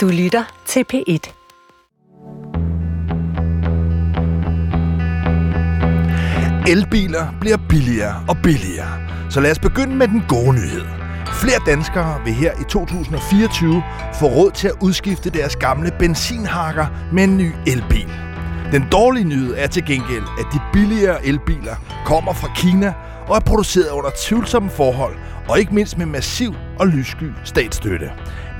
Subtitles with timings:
[0.00, 1.32] Du lytter til P1.
[6.68, 8.88] Elbiler bliver billigere og billigere.
[9.30, 10.84] Så lad os begynde med den gode nyhed.
[11.42, 13.82] Flere danskere vil her i 2024
[14.20, 18.08] få råd til at udskifte deres gamle benzinhakker med en ny elbil.
[18.72, 22.94] Den dårlige nyhed er til gengæld, at de billigere elbiler kommer fra Kina
[23.30, 25.16] og er produceret under tvivlsomme forhold,
[25.48, 28.10] og ikke mindst med massiv og lyssky statsstøtte.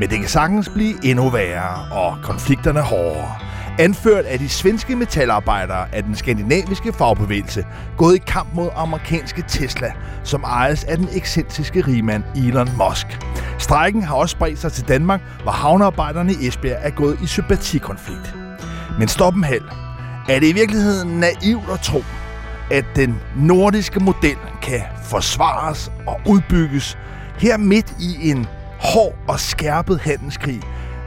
[0.00, 3.34] Men det kan sagtens blive endnu værre, og konflikterne hårdere.
[3.78, 7.64] Anført af de svenske metalarbejdere af den skandinaviske fagbevægelse,
[7.96, 9.92] gået i kamp mod amerikanske Tesla,
[10.24, 13.06] som ejes af den ekscentriske rigmand Elon Musk.
[13.58, 18.34] Strækken har også spredt sig til Danmark, hvor havnearbejderne i Esbjerg er gået i sympatikonflikt.
[18.98, 19.64] Men stop en halv.
[20.28, 22.04] Er det i virkeligheden naivt at tro,
[22.70, 26.98] at den nordiske model kan forsvares og udbygges
[27.38, 28.46] her midt i en
[28.80, 30.60] hård og skærpet handelskrig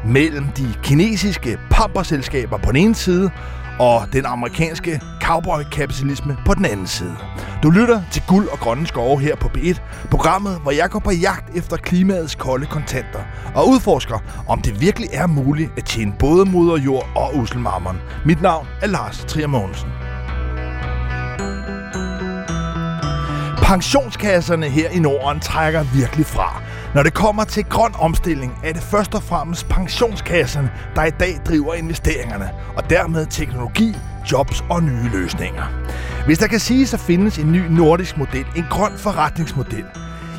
[0.05, 3.31] mellem de kinesiske pamperselskaber på den ene side
[3.80, 7.16] og den amerikanske cowboy-kapitalisme på den anden side.
[7.64, 11.11] Du lytter til Guld og Grønne Skove her på B1, programmet, hvor jeg går på
[11.11, 13.20] jagt efter klimaets kolde kontanter
[13.55, 17.98] og udforsker, om det virkelig er muligt at tjene både moder jord og uselmammeren.
[18.25, 19.89] Mit navn er Lars Trier Mogensen.
[23.64, 26.61] Pensionskasserne her i Norden trækker virkelig fra.
[26.95, 31.39] Når det kommer til grøn omstilling, er det først og fremmest pensionskasserne, der i dag
[31.47, 33.95] driver investeringerne, og dermed teknologi,
[34.31, 35.64] jobs og nye løsninger.
[36.25, 39.86] Hvis der kan siges at findes en ny nordisk model, en grøn forretningsmodel,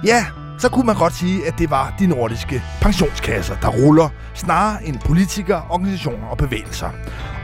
[0.04, 0.24] ja,
[0.58, 4.98] så kunne man godt sige, at det var de nordiske pensionskasser, der ruller, snarere end
[5.04, 6.90] politikere, organisationer og bevægelser.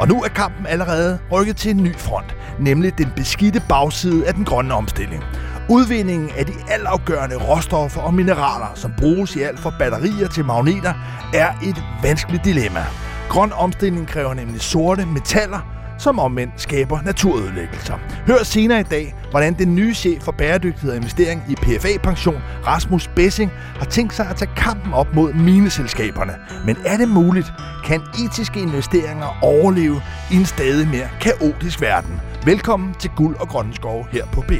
[0.00, 4.34] Og nu er kampen allerede rykket til en ny front, nemlig den beskidte bagside af
[4.34, 5.24] den grønne omstilling.
[5.70, 10.94] Udvindingen af de altafgørende råstoffer og mineraler, som bruges i alt fra batterier til magneter,
[11.34, 12.84] er et vanskeligt dilemma.
[13.28, 15.60] Grøn omstilling kræver nemlig sorte metaller,
[15.98, 17.94] som omvendt skaber naturødelæggelser.
[18.26, 23.08] Hør senere i dag, hvordan den nye chef for bæredygtighed og investering i PFA-pension, Rasmus
[23.08, 26.32] Bessing, har tænkt sig at tage kampen op mod mineselskaberne.
[26.66, 27.52] Men er det muligt?
[27.84, 32.20] Kan etiske investeringer overleve i en stadig mere kaotisk verden?
[32.44, 34.52] Velkommen til Guld og Grønne Skove her på B.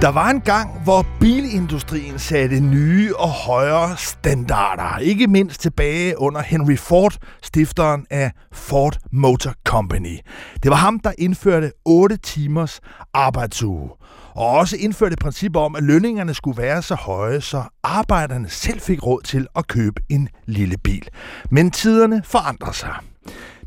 [0.00, 4.98] Der var en gang, hvor bilindustrien satte nye og højere standarder.
[4.98, 10.18] Ikke mindst tilbage under Henry Ford, stifteren af Ford Motor Company.
[10.62, 12.80] Det var ham, der indførte 8 timers
[13.14, 13.90] arbejdsuge.
[14.34, 19.06] Og også indførte principper om, at lønningerne skulle være så høje, så arbejderne selv fik
[19.06, 21.08] råd til at købe en lille bil.
[21.50, 22.94] Men tiderne forandrer sig.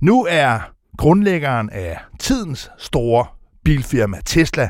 [0.02, 0.60] Nu er
[0.98, 3.26] grundlæggeren af tidens store
[3.64, 4.70] bilfirma Tesla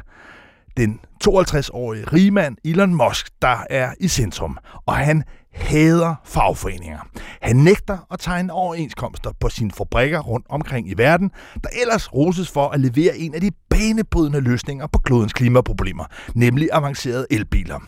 [0.78, 7.00] den 52-årige rigmand Elon Musk, der er i centrum, og han hader fagforeninger.
[7.42, 11.32] Han nægter at tegne overenskomster på sine fabrikker rundt omkring i verden,
[11.64, 16.70] der ellers roses for at levere en af de banebrydende løsninger på klodens klimaproblemer, nemlig
[16.72, 17.80] avancerede elbiler.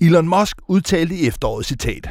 [0.00, 2.10] Elon Musk udtalte i efteråret citat,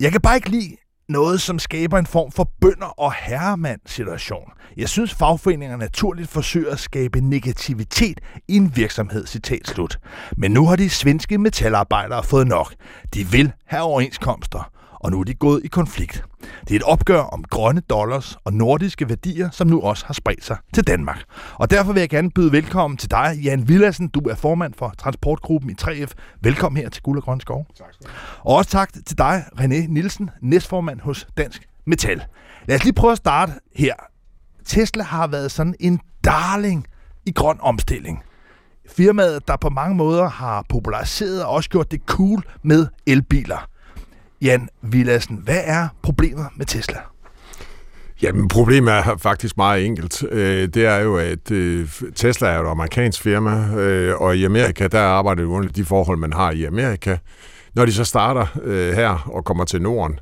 [0.00, 0.76] Jeg kan bare ikke lide,
[1.10, 4.50] noget, som skaber en form for bønder- og herremand-situation.
[4.76, 9.98] Jeg synes, fagforeninger naturligt forsøger at skabe negativitet i en virksomhed, citat slut.
[10.36, 12.74] Men nu har de svenske metalarbejdere fået nok.
[13.14, 16.24] De vil have overenskomster, og nu er de gået i konflikt.
[16.60, 20.44] Det er et opgør om grønne dollars og nordiske værdier, som nu også har spredt
[20.44, 21.24] sig til Danmark.
[21.54, 24.08] Og derfor vil jeg gerne byde velkommen til dig, Jan Villassen.
[24.08, 26.12] Du er formand for transportgruppen i 3F.
[26.40, 27.66] Velkommen her til Guld og Grøn Skov.
[27.78, 32.24] Tak skal du Og også tak til dig, René Nielsen, næstformand hos Dansk Metal.
[32.68, 33.94] Lad os lige prøve at starte her.
[34.64, 36.86] Tesla har været sådan en darling
[37.26, 38.22] i grøn omstilling.
[38.88, 43.66] Firmaet, der på mange måder har populariseret og også gjort det cool med elbiler.
[44.42, 46.98] Jan Villassen, hvad er problemet med Tesla?
[48.22, 50.24] Jamen, problemet er faktisk meget enkelt.
[50.30, 54.86] Øh, det er jo, at øh, Tesla er et amerikansk firma, øh, og i Amerika,
[54.86, 57.16] der arbejder de under de forhold, man har i Amerika.
[57.74, 60.18] Når de så starter øh, her og kommer til Norden,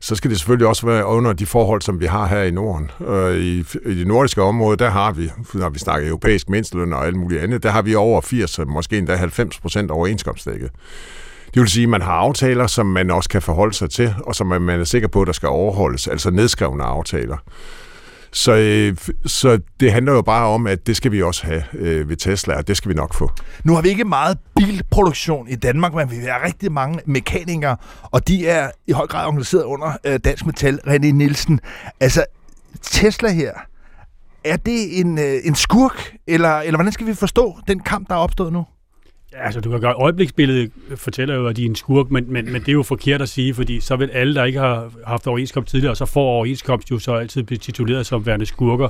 [0.00, 2.90] så skal det selvfølgelig også være under de forhold, som vi har her i Norden.
[3.36, 7.16] I, i det nordiske område, der har vi, når vi snakker europæisk mindsteløn og alt
[7.16, 10.70] muligt andet, der har vi over 80, måske endda 90 procent overenskomstdækket.
[11.54, 14.34] Det vil sige, at man har aftaler, som man også kan forholde sig til, og
[14.34, 17.36] som man er sikker på, at der skal overholdes, altså nedskrevne aftaler.
[18.34, 18.96] Så, øh,
[19.26, 22.56] så det handler jo bare om, at det skal vi også have øh, ved Tesla,
[22.56, 23.30] og det skal vi nok få.
[23.64, 28.28] Nu har vi ikke meget bilproduktion i Danmark, men vi har rigtig mange mekanikere, og
[28.28, 31.60] de er i høj grad organiseret under øh, Dansk Metal, René Nielsen.
[32.00, 32.24] Altså,
[32.82, 33.52] Tesla her,
[34.44, 38.14] er det en, øh, en skurk, eller, eller hvordan skal vi forstå den kamp, der
[38.14, 38.64] er opstået nu?
[39.34, 42.60] Altså, du kan gøre øjebliksbilledet fortæller jo, at de er en skurk, men, men, men
[42.60, 45.70] det er jo forkert at sige, fordi så vil alle, der ikke har haft overenskomst
[45.70, 48.88] tidligere, så får overenskomst jo så altid blive tituleret som værende skurker.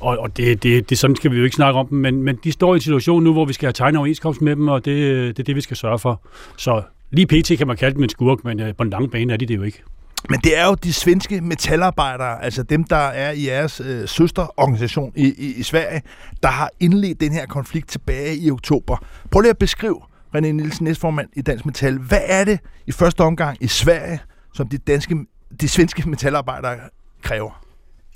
[0.00, 2.38] Og, og det, det, det, sådan skal vi jo ikke snakke om dem, men, men
[2.44, 4.84] de står i en situation nu, hvor vi skal have tegnet overenskomst med dem, og
[4.84, 4.96] det,
[5.36, 6.22] det er det, vi skal sørge for.
[6.56, 7.58] Så lige pt.
[7.58, 9.56] kan man kalde dem en skurk, men øh, på den lange bane er de det
[9.56, 9.82] jo ikke.
[10.28, 15.12] Men det er jo de svenske metalarbejdere, altså dem, der er i jeres øh, søsterorganisation
[15.16, 16.02] i, i, i Sverige,
[16.42, 18.96] der har indledt den her konflikt tilbage i oktober.
[19.30, 20.00] Prøv lige at beskrive,
[20.36, 24.20] René Nielsen, næstformand i Dansk Metal, hvad er det i første omgang i Sverige,
[24.54, 25.16] som de, danske,
[25.60, 26.76] de svenske metalarbejdere
[27.22, 27.64] kræver?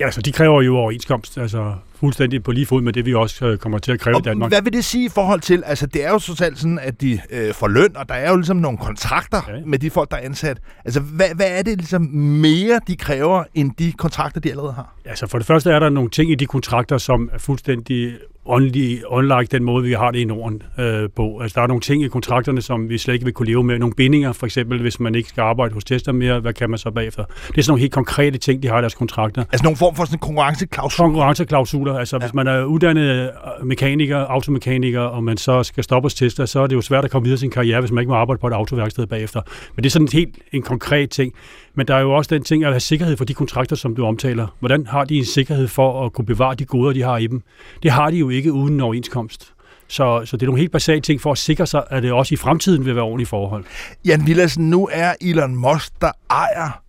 [0.00, 3.46] Ja, altså de kræver jo overenskomst, altså fuldstændig på lige fod med det, vi også
[3.46, 4.50] øh, kommer til at kræve og i Danmark.
[4.50, 7.20] Hvad vil det sige i forhold til, altså det er jo totalt sådan, at de
[7.31, 9.52] øh, får løn, og der er jo ligesom nogle kontrakter ja.
[9.66, 10.58] med de folk, der er ansat.
[10.84, 14.94] Altså hvad, hvad er det ligesom mere, de kræver, end de kontrakter, de allerede har?
[15.04, 18.12] Altså for det første er der nogle ting i de kontrakter, som er fuldstændig
[18.46, 21.38] unlike den måde, vi har det i Norden øh, på.
[21.38, 23.78] Altså, der er nogle ting i kontrakterne, som vi slet ikke vil kunne leve med.
[23.78, 26.78] Nogle bindinger, for eksempel, hvis man ikke skal arbejde hos tester mere, hvad kan man
[26.78, 27.25] så bagefter?
[27.25, 29.44] Det er sådan nogle helt konkrete ting, de har i deres kontrakter.
[29.52, 31.08] Altså nogle form for sådan konkurrenceklausuler?
[31.08, 31.91] Konkurrenceklausuler.
[31.98, 32.20] Altså, ja.
[32.20, 36.60] hvis man er uddannet øh, mekaniker, automekaniker, og man så skal stoppe hos tester, så
[36.60, 38.40] er det jo svært at komme videre i sin karriere, hvis man ikke må arbejde
[38.40, 39.40] på et autoværksted bagefter.
[39.76, 41.32] Men det er sådan helt en konkret ting.
[41.74, 44.04] Men der er jo også den ting at have sikkerhed for de kontrakter, som du
[44.04, 44.46] omtaler.
[44.60, 47.42] Hvordan har de en sikkerhed for at kunne bevare de goder, de har i dem?
[47.82, 49.52] Det har de jo ikke uden en overenskomst.
[49.88, 52.34] Så, så det er nogle helt basale ting for at sikre sig, at det også
[52.34, 53.64] i fremtiden vil være ordentlige forhold.
[54.04, 56.82] Jan Villadsen, nu er Elon Musk, der ejer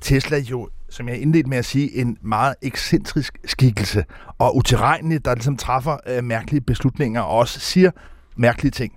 [0.00, 4.04] Tesla jo, som jeg indledte med at sige, en meget ekscentrisk skikkelse
[4.38, 7.90] og utilregnelig, der ligesom træffer øh, mærkelige beslutninger og også siger
[8.36, 8.92] mærkelige ting.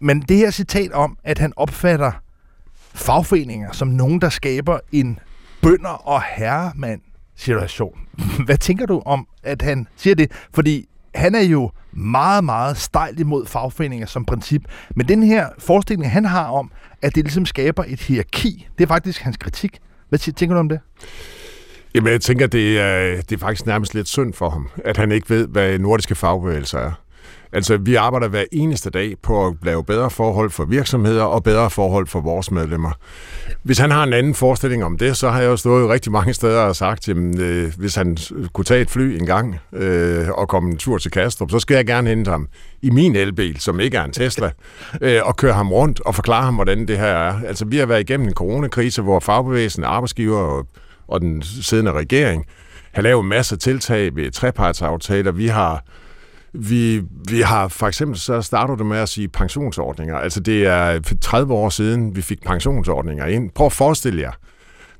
[0.00, 2.12] Men det her citat om, at han opfatter
[2.94, 5.18] fagforeninger som nogen, der skaber en
[5.62, 7.00] bønder og herremand
[7.36, 7.98] situation.
[8.46, 10.32] Hvad tænker du om, at han siger det?
[10.54, 14.62] Fordi han er jo meget, meget stejl imod fagforeninger som princip.
[14.96, 18.88] Men den her forestilling, han har om, at det ligesom skaber et hierarki, det er
[18.88, 19.78] faktisk hans kritik.
[20.12, 20.80] Hvad tænker du om det?
[21.94, 25.12] Jamen, jeg tænker, det er, det er faktisk nærmest lidt synd for ham, at han
[25.12, 26.92] ikke ved, hvad nordiske fagbevægelser er.
[27.54, 31.70] Altså, vi arbejder hver eneste dag på at lave bedre forhold for virksomheder og bedre
[31.70, 32.90] forhold for vores medlemmer.
[33.62, 36.34] Hvis han har en anden forestilling om det, så har jeg jo stået rigtig mange
[36.34, 38.16] steder og sagt, at øh, hvis han
[38.52, 41.74] kunne tage et fly en gang øh, og komme en tur til Kastrup, så skal
[41.74, 42.48] jeg gerne hente ham
[42.82, 44.50] i min elbil, som ikke er en Tesla,
[45.00, 47.46] øh, og køre ham rundt og forklare ham, hvordan det her er.
[47.46, 50.66] Altså, vi har været igennem en coronakrise, hvor fagbevægelsen, arbejdsgiver og,
[51.08, 52.44] og den siddende regering
[52.92, 55.32] har lavet masser af tiltag ved trepartsaftaler.
[55.32, 55.84] Vi har
[56.54, 60.16] vi, vi har for eksempel, så starter du med at sige pensionsordninger.
[60.16, 63.50] Altså det er 30 år siden, vi fik pensionsordninger ind.
[63.50, 64.32] Prøv at forestille jer,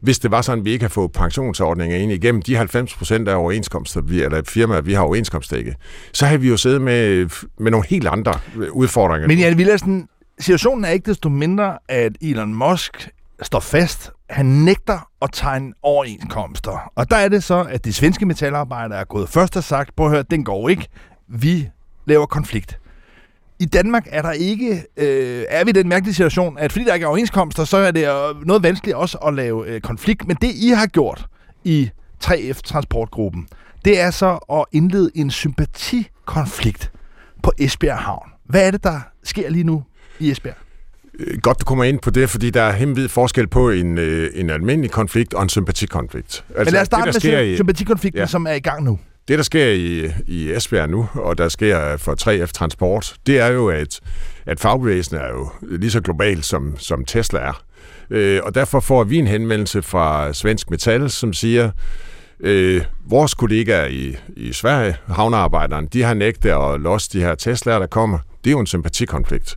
[0.00, 3.28] hvis det var sådan, at vi ikke har fået pensionsordninger ind igennem de 90 procent
[3.28, 5.74] af overenskomster, vi, eller firmaer, vi har overenskomstdækket,
[6.12, 7.28] så har vi jo siddet med,
[7.58, 8.32] med nogle helt andre
[8.72, 9.28] udfordringer.
[9.28, 10.08] Men Jan Villersen,
[10.38, 13.08] situationen er ikke desto mindre, at Elon Musk
[13.42, 14.10] står fast.
[14.30, 16.92] Han nægter at tegne overenskomster.
[16.94, 20.06] Og der er det så, at de svenske metalarbejdere er gået først og sagt, prøv
[20.06, 20.88] at høre, den går ikke
[21.32, 21.68] vi
[22.06, 22.78] laver konflikt.
[23.58, 26.94] I Danmark er der ikke, øh, er vi i den mærkelige situation, at fordi der
[26.94, 28.08] ikke er overenskomster, så er det
[28.46, 30.28] noget vanskeligt også at lave øh, konflikt.
[30.28, 31.26] Men det, I har gjort
[31.64, 31.90] i
[32.24, 33.48] 3F-transportgruppen,
[33.84, 36.90] det er så at indlede en sympatikonflikt
[37.42, 38.28] på Esbjerg Havn.
[38.44, 39.84] Hvad er det, der sker lige nu
[40.18, 40.56] i Esbjerg?
[41.18, 44.30] Øh, godt, du kommer ind på det, fordi der er hemmelighed forskel på en, øh,
[44.34, 46.44] en almindelig konflikt og en sympatikonflikt.
[46.48, 48.26] Altså, Men lad os starte det, med sympatikonflikten, ja.
[48.26, 48.98] som er i gang nu.
[49.28, 53.46] Det, der sker i, i Esbjerg nu, og der sker for 3F Transport, det er
[53.46, 54.00] jo, at,
[54.46, 57.62] at fagbevægelsen er jo lige så global, som, som Tesla er.
[58.10, 61.70] Øh, og derfor får vi en henvendelse fra Svensk Metal, som siger,
[62.40, 67.78] øh, vores kollegaer i, i Sverige, havnearbejderne, de har nægtet at losse de her Tesla'er,
[67.80, 68.18] der kommer.
[68.44, 69.56] Det er jo en sympatikonflikt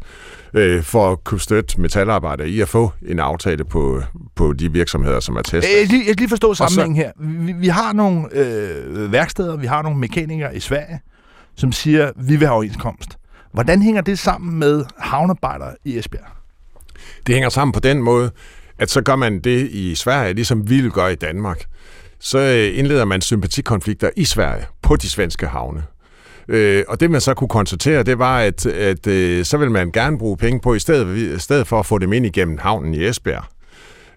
[0.56, 4.02] øh, for at kunne støtte metalarbejdere i at få en aftale på,
[4.36, 5.78] på de virksomheder, som er testet.
[5.78, 7.12] Jeg skal lige forstå sammenhængen her.
[7.20, 11.00] Vi, vi har nogle øh, værksteder, vi har nogle mekanikere i Sverige,
[11.56, 13.18] som siger, vi vil have overenskomst.
[13.54, 16.28] Hvordan hænger det sammen med havnearbejdere i Esbjerg?
[17.28, 18.32] Det hænger sammen på den måde,
[18.80, 21.66] at så gør man det i Sverige, ligesom vi gøre i Danmark.
[22.20, 25.84] Så øh, indleder man sympatikonflikter i Sverige på de svenske havne.
[26.48, 29.92] Øh, og det man så kunne konstatere, det var, at, at øh, så vil man
[29.92, 32.94] gerne bruge penge på, i stedet, i stedet for at få dem ind igennem havnen
[32.94, 33.44] i Esbjerg.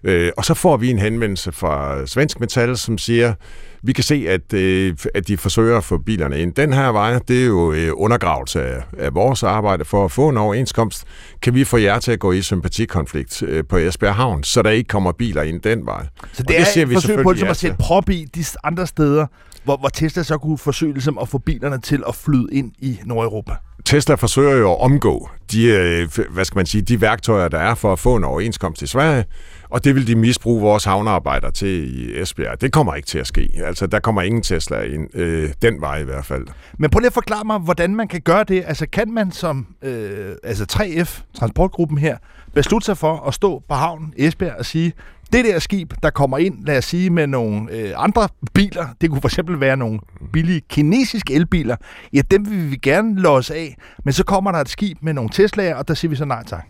[0.03, 3.33] Øh, og så får vi en henvendelse fra Svensk Metal, som siger,
[3.81, 6.53] vi kan se, at, øh, at de forsøger at få bilerne ind.
[6.53, 10.29] Den her vej, det er jo øh, undergravelse af, af vores arbejde for at få
[10.29, 11.03] en overenskomst.
[11.41, 14.69] Kan vi få jer til at gå i sympatikonflikt øh, på Esbjerg Havn, så der
[14.69, 16.03] ikke kommer biler ind den vej?
[16.03, 18.43] Så det, og det er ser vi forsøg på ligesom at sætte prop i de
[18.63, 19.25] andre steder,
[19.69, 22.99] hvor, hvor Tesla så kunne forsøge ligesom, at få bilerne til at flyde ind i
[23.05, 23.53] Nordeuropa?
[23.85, 27.75] Tesla forsøger jo at omgå de, øh, hvad skal man sige, de værktøjer, der er
[27.75, 29.25] for at få en overenskomst i Sverige,
[29.69, 32.61] og det vil de misbruge vores havnearbejdere til i Esbjerg.
[32.61, 33.49] Det kommer ikke til at ske.
[33.65, 36.47] Altså, der kommer ingen Tesla ind øh, den vej i hvert fald.
[36.77, 38.63] Men prøv lige at forklare mig, hvordan man kan gøre det.
[38.67, 42.17] Altså, kan man som øh, altså 3F, transportgruppen her,
[42.53, 44.93] beslutte sig for at stå på havnen i Esbjerg og sige,
[45.33, 49.09] det der skib, der kommer ind, lad os sige, med nogle øh, andre biler, det
[49.09, 49.99] kunne for eksempel være nogle
[50.33, 51.75] billige kinesiske elbiler,
[52.13, 55.29] ja, dem vil vi gerne låse af, men så kommer der et skib med nogle
[55.33, 56.65] Tesla'er, og der siger vi så nej tak.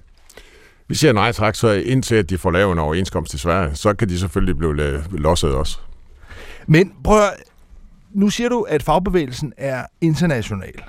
[0.87, 3.93] Vi siger nej tak, så indtil at de får lavet en overenskomst i Sverige, så
[3.93, 5.79] kan de selvfølgelig blive losset også.
[6.67, 7.33] Men prøv at,
[8.13, 10.83] nu siger du, at fagbevægelsen er international.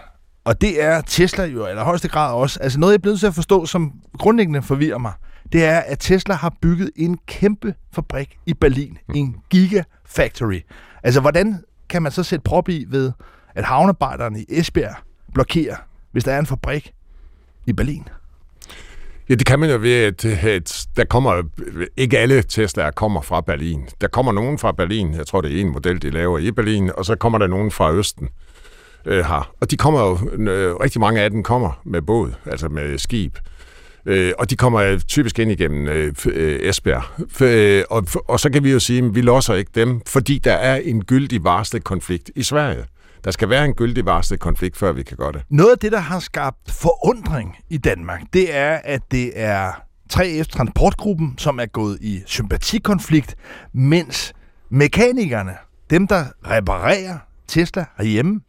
[0.45, 2.61] Og det er Tesla jo i allerhøjeste grad også.
[2.61, 5.13] Altså noget, jeg er blevet til at forstå, som grundlæggende forvirrer mig,
[5.53, 8.99] det er, at Tesla har bygget en kæmpe fabrik i Berlin.
[9.15, 10.61] En gigafactory.
[11.03, 13.13] Altså, hvordan kan man så sætte prop i ved,
[13.55, 14.95] at havnearbejderne i Esbjerg
[15.35, 15.77] blokerer,
[16.13, 16.93] hvis der er en fabrik
[17.67, 18.09] i Berlin?
[19.29, 21.43] Ja, det kan man jo ved, at, at der kommer,
[21.97, 23.89] ikke alle Tesla'er kommer fra Berlin.
[24.01, 26.91] Der kommer nogen fra Berlin, jeg tror det er en model, de laver i Berlin,
[26.97, 28.29] og så kommer der nogen fra Østen
[29.07, 29.53] øh, har.
[29.61, 30.19] Og de kommer jo,
[30.51, 33.39] øh, rigtig mange af dem kommer med båd, altså med skib.
[34.07, 37.43] Øh, og de kommer typisk ind igennem øh, øh Esbjerg.
[37.43, 40.53] Øh, og, og så kan vi jo sige, at vi losser ikke dem, fordi der
[40.53, 42.85] er en gyldig varslet konflikt i Sverige.
[43.25, 45.43] Der skal være en gyldig varslet konflikt, før vi kan gøre det.
[45.51, 49.73] Noget af det, der har skabt forundring i Danmark, det er, at det er
[50.13, 53.37] 3F Transportgruppen, som er gået i sympatikonflikt,
[53.73, 54.33] mens
[54.71, 55.53] mekanikerne,
[55.91, 58.41] dem der reparerer Tesla herhjemme,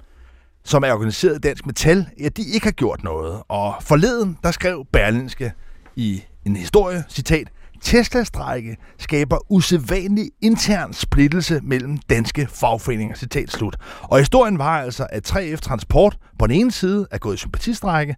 [0.63, 3.41] som er organiseret i Dansk Metal, ja, de ikke har gjort noget.
[3.47, 5.51] Og forleden, der skrev Berlinske
[5.95, 7.47] i en historie, citat,
[7.81, 13.15] Tesla-strække skaber usædvanlig intern splittelse mellem danske fagforeninger.
[13.15, 13.77] Citat slut.
[14.01, 18.15] Og historien var altså, at 3F Transport på den ene side er gået i sympatistrække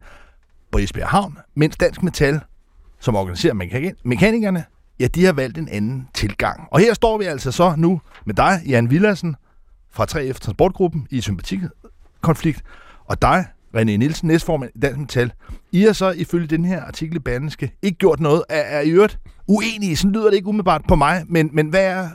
[0.71, 2.39] på Esbjerg Havn, mens Dansk Metal,
[3.00, 3.53] som organiserer
[4.03, 4.65] mekanikerne,
[5.00, 6.67] ja, de har valgt en anden tilgang.
[6.71, 9.35] Og her står vi altså så nu med dig, Jan Villadsen,
[9.91, 11.21] fra 3F Transportgruppen i
[12.24, 12.62] sympatikonflikt,
[13.06, 13.46] og dig,
[13.77, 15.32] René Nielsen, næstformand i Dansk Metal.
[15.72, 18.89] I har så ifølge den her artikel i Berlingske ikke gjort noget, er, er i
[18.89, 19.96] øvrigt uenige.
[19.96, 22.08] Sådan lyder det ikke umiddelbart på mig, men, men hvad, er,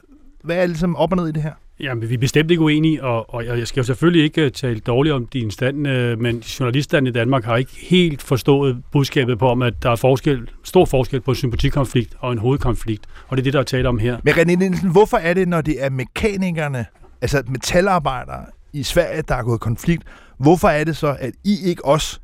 [0.45, 1.53] hvad er ligesom op og ned i det her?
[1.81, 4.81] Jamen, vi er bestemt ikke uenige, og, og jeg skal jo selvfølgelig ikke øh, tale
[4.81, 9.49] dårligt om din stand, øh, men journalisterne i Danmark har ikke helt forstået budskabet på,
[9.49, 13.43] om, at der er forskel, stor forskel på en sympatikonflikt og en hovedkonflikt, og det
[13.43, 14.19] er det, der er tale om her.
[14.25, 16.87] Men René Nielsen, hvorfor er det, når det er mekanikerne,
[17.23, 18.45] altså metalarbejdere
[18.79, 20.03] i Sverige, der er gået konflikt,
[20.39, 22.21] hvorfor er det så, at I ikke også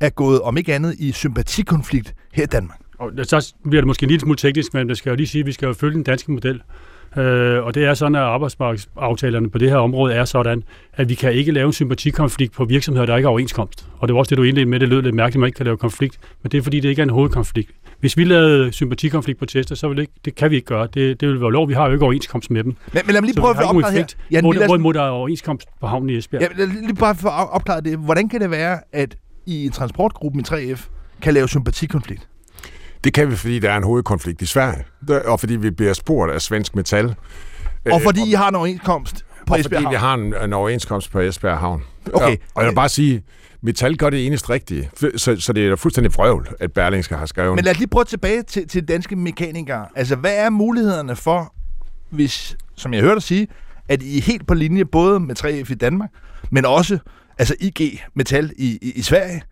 [0.00, 2.78] er gået, om ikke andet, i sympatikonflikt her i Danmark?
[2.98, 5.40] Og så bliver det måske en lille smule teknisk, men det skal jo lige sige,
[5.40, 6.62] at vi skal jo følge den danske model.
[7.16, 10.62] Øh, og det er sådan, at arbejdsmarkedsaftalerne på det her område er sådan,
[10.92, 13.86] at vi kan ikke lave en sympatikonflikt på virksomheder, der ikke er overenskomst.
[13.98, 15.56] Og det var også det, du indledte med, det lød lidt mærkeligt, at man ikke
[15.56, 17.70] kan lave konflikt, men det er fordi, det ikke er en hovedkonflikt.
[18.00, 20.88] Hvis vi lavede sympatikonflikt på så vil det, ikke, det kan vi ikke gøre.
[20.94, 21.68] Det, det vil være lov.
[21.68, 22.76] Vi har jo ikke overenskomst med dem.
[22.92, 24.06] Men, men lad mig lige prøve at få opklaret her.
[24.30, 26.42] Jan hvor, hvorimod der er overenskomst på havnen i Esbjerg.
[26.42, 27.98] Ja, lad lige bare få opklaret det.
[27.98, 30.88] Hvordan kan det være, at i transportgruppen i 3F
[31.22, 32.28] kan lave sympatikonflikt?
[33.04, 34.84] Det kan vi, fordi der er en hovedkonflikt i Sverige,
[35.24, 37.14] og fordi vi bliver spurgt af Svensk Metal.
[37.92, 40.24] Og fordi øh, I har en overenskomst på og Esbjerg fordi Havn.
[40.24, 41.82] vi har en, en overenskomst på Esbjerg Havn.
[42.12, 42.26] Okay.
[42.26, 43.22] Og, og jeg vil bare sige,
[43.66, 47.54] Metal gør det eneste rigtige, så, så det er fuldstændig vrøvl, at Berlingske har skrevet.
[47.54, 49.86] Men lad os lige prøve tilbage til, til danske mekanikere.
[49.96, 51.54] Altså, hvad er mulighederne for,
[52.10, 53.48] hvis, som jeg hørte dig sige,
[53.88, 56.10] at I er helt på linje både med 3F i Danmark,
[56.50, 56.98] men også
[57.38, 59.42] altså IG Metal i, i, i Sverige,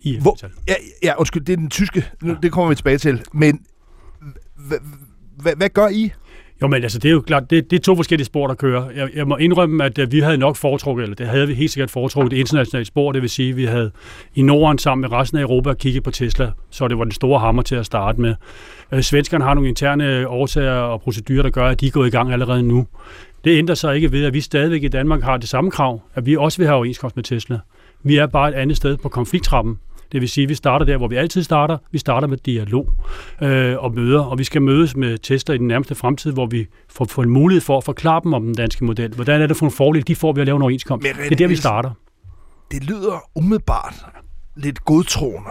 [0.00, 2.10] i Hvor, ja, ja, undskyld, det er den tyske.
[2.24, 2.34] Ja.
[2.42, 3.22] Det kommer vi tilbage til.
[3.32, 3.60] Men
[5.36, 6.12] hvad gør I?
[6.62, 8.90] Jo, men altså, det er jo klart, det, det er to forskellige spor, der kører.
[8.90, 11.70] Jeg, jeg må indrømme, at øh, vi havde nok foretrukket, eller det havde vi helt
[11.70, 13.90] sikkert foretrukket, det internationale spor, det vil sige, at vi havde
[14.34, 17.40] i Norden sammen med resten af Europa kigget på Tesla, så det var den store
[17.40, 18.34] hammer til at starte med.
[18.92, 22.06] Øh, svenskerne har nogle interne øh, årsager og procedurer, der gør, at de er gået
[22.06, 22.86] i gang allerede nu.
[23.44, 26.26] Det ændrer sig ikke ved, at vi stadigvæk i Danmark har det samme krav, at
[26.26, 27.58] vi også vil have overenskomst med Tesla.
[28.02, 29.78] Vi er bare et andet sted på konflikttrappen.
[30.12, 31.78] Det vil sige, at vi starter der, hvor vi altid starter.
[31.92, 32.88] Vi starter med dialog
[33.42, 36.66] øh, og møder, og vi skal mødes med tester i den nærmeste fremtid, hvor vi
[36.88, 39.14] får, får en mulighed for at forklare dem om den danske model.
[39.14, 41.06] Hvordan er det for en fordel, de får ved at lave en overenskomst?
[41.06, 41.90] Det er der, vi starter.
[42.70, 43.94] Det lyder umiddelbart
[44.56, 45.50] lidt godtroende,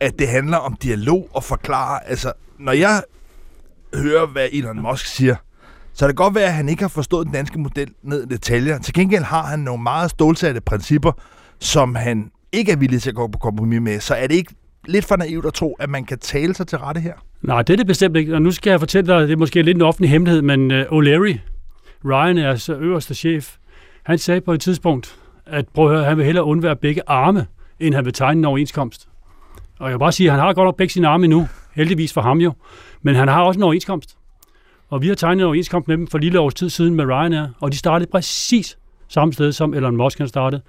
[0.00, 2.08] at det handler om dialog og forklare.
[2.08, 3.02] Altså, når jeg
[3.94, 5.36] hører, hvad Elon Musk siger,
[5.94, 8.26] så det kan godt være, at han ikke har forstået den danske model ned i
[8.26, 8.78] detaljer.
[8.78, 11.12] Til gengæld har han nogle meget stålsatte principper,
[11.60, 14.54] som han ikke er villig til at gå på kompromis med, så er det ikke
[14.86, 17.14] lidt for naivt at tro, at man kan tale sig til rette her?
[17.42, 18.34] Nej, det er det bestemt ikke.
[18.34, 20.78] Og nu skal jeg fortælle dig, det er måske lidt en offentlig hemmelighed, men uh,
[20.78, 21.38] O'Leary,
[22.04, 23.56] Ryan er altså øverste chef
[24.02, 27.46] Han sagde på et tidspunkt, at prøv at høre, han vil hellere undvære begge arme,
[27.80, 29.08] end han vil tegne en overenskomst.
[29.78, 32.12] Og jeg vil bare sige, at han har godt nok begge sine arme nu, heldigvis
[32.12, 32.52] for ham jo,
[33.02, 34.16] men han har også en overenskomst.
[34.88, 37.46] Og vi har tegnet en overenskomst med dem for lille års tid siden med Ryanair,
[37.60, 40.62] og de startede præcis samme sted, som Elon Musk han startede.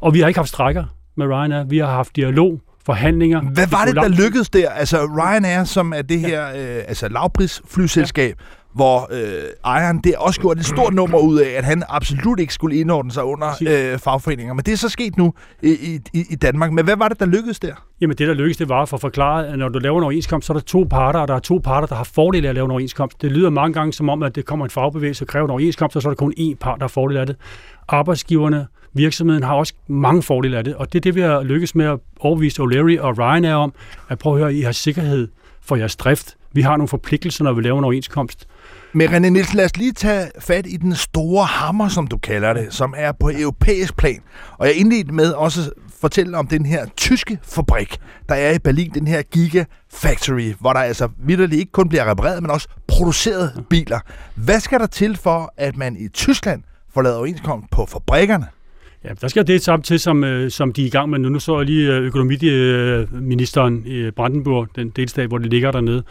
[0.00, 0.84] Og vi har ikke haft strækker
[1.16, 1.64] med Ryanair.
[1.64, 3.40] Vi har haft dialog, forhandlinger.
[3.40, 4.70] Hvad var det, der lykkedes der?
[4.70, 8.44] Altså Ryanair, som er det her øh, altså lavprisflyselskab, ja
[8.74, 12.54] hvor øh, ejeren det også gjorde et stort nummer ud af, at han absolut ikke
[12.54, 14.54] skulle indordne sig under øh, fagforeninger.
[14.54, 16.72] Men det er så sket nu i, i, i Danmark.
[16.72, 17.74] Men hvad var det, der lykkedes der?
[18.00, 20.52] Jamen det, der lykkedes, det var at forklare, at når du laver en overenskomst, så
[20.52, 22.64] er der to parter, og der er to parter, der har fordel af at lave
[22.64, 23.22] en overenskomst.
[23.22, 25.96] Det lyder mange gange som om, at det kommer en fagbevægelse og kræver en overenskomst,
[25.96, 27.36] og så er der kun én part, der har fordel af det.
[27.88, 31.74] Arbejdsgiverne, virksomheden har også mange fordele af det, og det er det, vi har lykkes
[31.74, 33.72] med at overbevise O'Leary og Ryan er om,
[34.08, 35.28] at prøve at høre, I har sikkerhed
[35.62, 36.36] for jeres drift.
[36.52, 38.46] Vi har nogle forpligtelser, når vi laver en overenskomst.
[38.92, 42.52] Men René Nielsen, lad os lige tage fat i den store hammer, som du kalder
[42.52, 44.20] det, som er på europæisk plan.
[44.58, 45.70] Og jeg indledte med også
[46.00, 47.96] fortælle om den her tyske fabrik,
[48.28, 52.10] der er i Berlin, den her Giga Factory, hvor der altså vidderligt ikke kun bliver
[52.10, 54.00] repareret, men også produceret biler.
[54.34, 56.62] Hvad skal der til for, at man i Tyskland
[56.94, 58.46] får lavet overenskomst på fabrikkerne?
[59.04, 61.28] Ja, der skal det samme til, som, øh, som de er i gang med nu.
[61.28, 66.02] Nu så jeg lige øh, økonomiministeren i Brandenburg, den delstat, hvor det ligger dernede,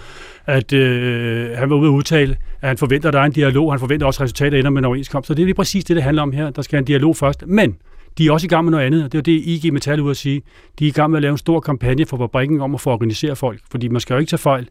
[0.45, 3.73] at øh, han var ude at udtale, at han forventer, at der er en dialog.
[3.73, 5.27] Han forventer også, at resultatet ender med en overenskomst.
[5.27, 6.49] Så det er lige præcis det, det handler om her.
[6.49, 7.43] Der skal en dialog først.
[7.47, 7.77] Men
[8.17, 10.11] de er også i gang med noget andet, og det er det, IG Metal ud
[10.11, 10.41] at sige.
[10.79, 12.89] De er i gang med at lave en stor kampagne for fabrikken om at få
[12.89, 14.67] organiseret folk, fordi man skal jo ikke tage fejl.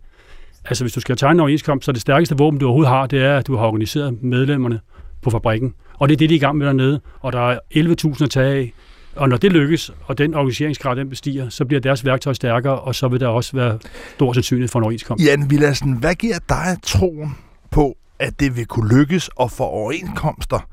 [0.65, 3.23] Altså, hvis du skal tegne en overenskomst, så det stærkeste våben, du overhovedet har, det
[3.23, 4.81] er, at du har organiseret medlemmerne
[5.23, 5.75] på fabrikken.
[5.99, 7.01] Og det er det, de er i gang med dernede.
[7.21, 8.73] Og der er 11.000 at tage af.
[9.17, 12.95] Og når det lykkes, og den organiseringsgrad den bestiger, så bliver deres værktøj stærkere, og
[12.95, 13.79] så vil der også være
[14.15, 15.25] stor sandsynlighed for en overenskomst.
[15.25, 17.37] Jan Villadsen, hvad giver dig troen
[17.71, 20.69] på, at det vil kunne lykkes at få overenskomster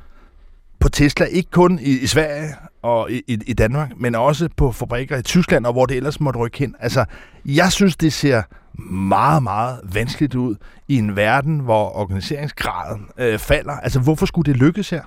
[0.79, 2.49] på Tesla, ikke kun i, i Sverige
[2.81, 6.39] og i, i Danmark, men også på fabrikker i Tyskland, og hvor det ellers måtte
[6.39, 6.75] rykke hen.
[6.79, 7.05] Altså,
[7.45, 8.41] jeg synes, det ser
[8.91, 10.55] meget, meget vanskeligt ud
[10.87, 13.73] i en verden, hvor organiseringsgraden øh, falder.
[13.73, 15.01] Altså, hvorfor skulle det lykkes her?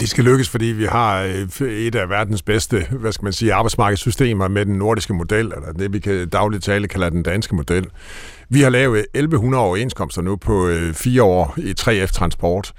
[0.00, 3.54] Det skal lykkes, fordi vi har øh, et af verdens bedste hvad skal man sige,
[3.54, 7.86] arbejdsmarkedssystemer med den nordiske model, eller det vi kan dagligt tale kalder den danske model.
[8.48, 12.72] Vi har lavet 1100 overenskomster nu på øh, fire år i 3F Transport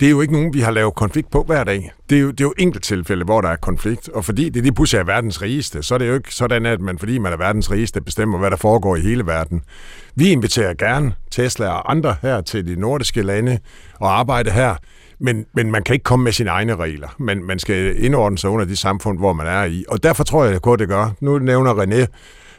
[0.00, 1.92] det er jo ikke nogen, vi har lavet konflikt på hver dag.
[2.10, 4.08] Det er jo, det er jo enkelt tilfælde, hvor der er konflikt.
[4.08, 6.66] Og fordi det er de pludselig er verdens rigeste, så er det jo ikke sådan,
[6.66, 9.62] at man, fordi man er verdens rigeste, bestemmer, hvad der foregår i hele verden.
[10.14, 13.58] Vi inviterer gerne Tesla og andre her til de nordiske lande
[14.00, 14.74] og arbejde her.
[15.18, 17.08] Men, men man kan ikke komme med sine egne regler.
[17.18, 19.84] Man, man skal indordne sig under de samfund, hvor man er i.
[19.88, 21.10] Og derfor tror jeg, at det gør.
[21.20, 22.06] Nu nævner René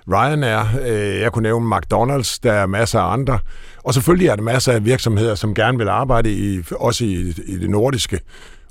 [0.07, 3.39] Ryanair, øh, jeg kunne nævne McDonald's, der er masser af andre.
[3.83, 7.57] Og selvfølgelig er der masser af virksomheder, som gerne vil arbejde i, også i, i
[7.57, 8.19] det nordiske.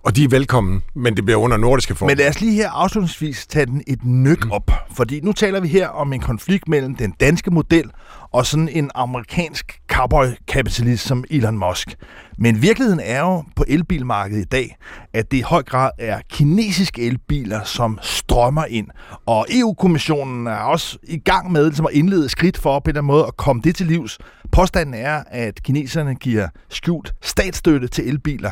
[0.02, 2.16] Og de er velkommen, men det bliver under nordiske forhold.
[2.16, 4.50] Men lad os lige her afslutningsvis tage den et nyk mm.
[4.50, 4.70] op.
[4.92, 7.90] Fordi nu taler vi her om en konflikt mellem den danske model
[8.32, 11.94] og sådan en amerikansk cowboy-kapitalist som Elon Musk.
[12.38, 14.76] Men virkeligheden er jo på elbilmarkedet i dag,
[15.14, 18.86] at det i høj grad er kinesiske elbiler, som strømmer ind.
[19.26, 23.26] Og EU-kommissionen er også i gang med ligesom at indlede skridt for på en måde
[23.26, 24.18] at komme det til livs.
[24.52, 28.50] Påstanden er, at kineserne giver skjult statsstøtte til elbiler.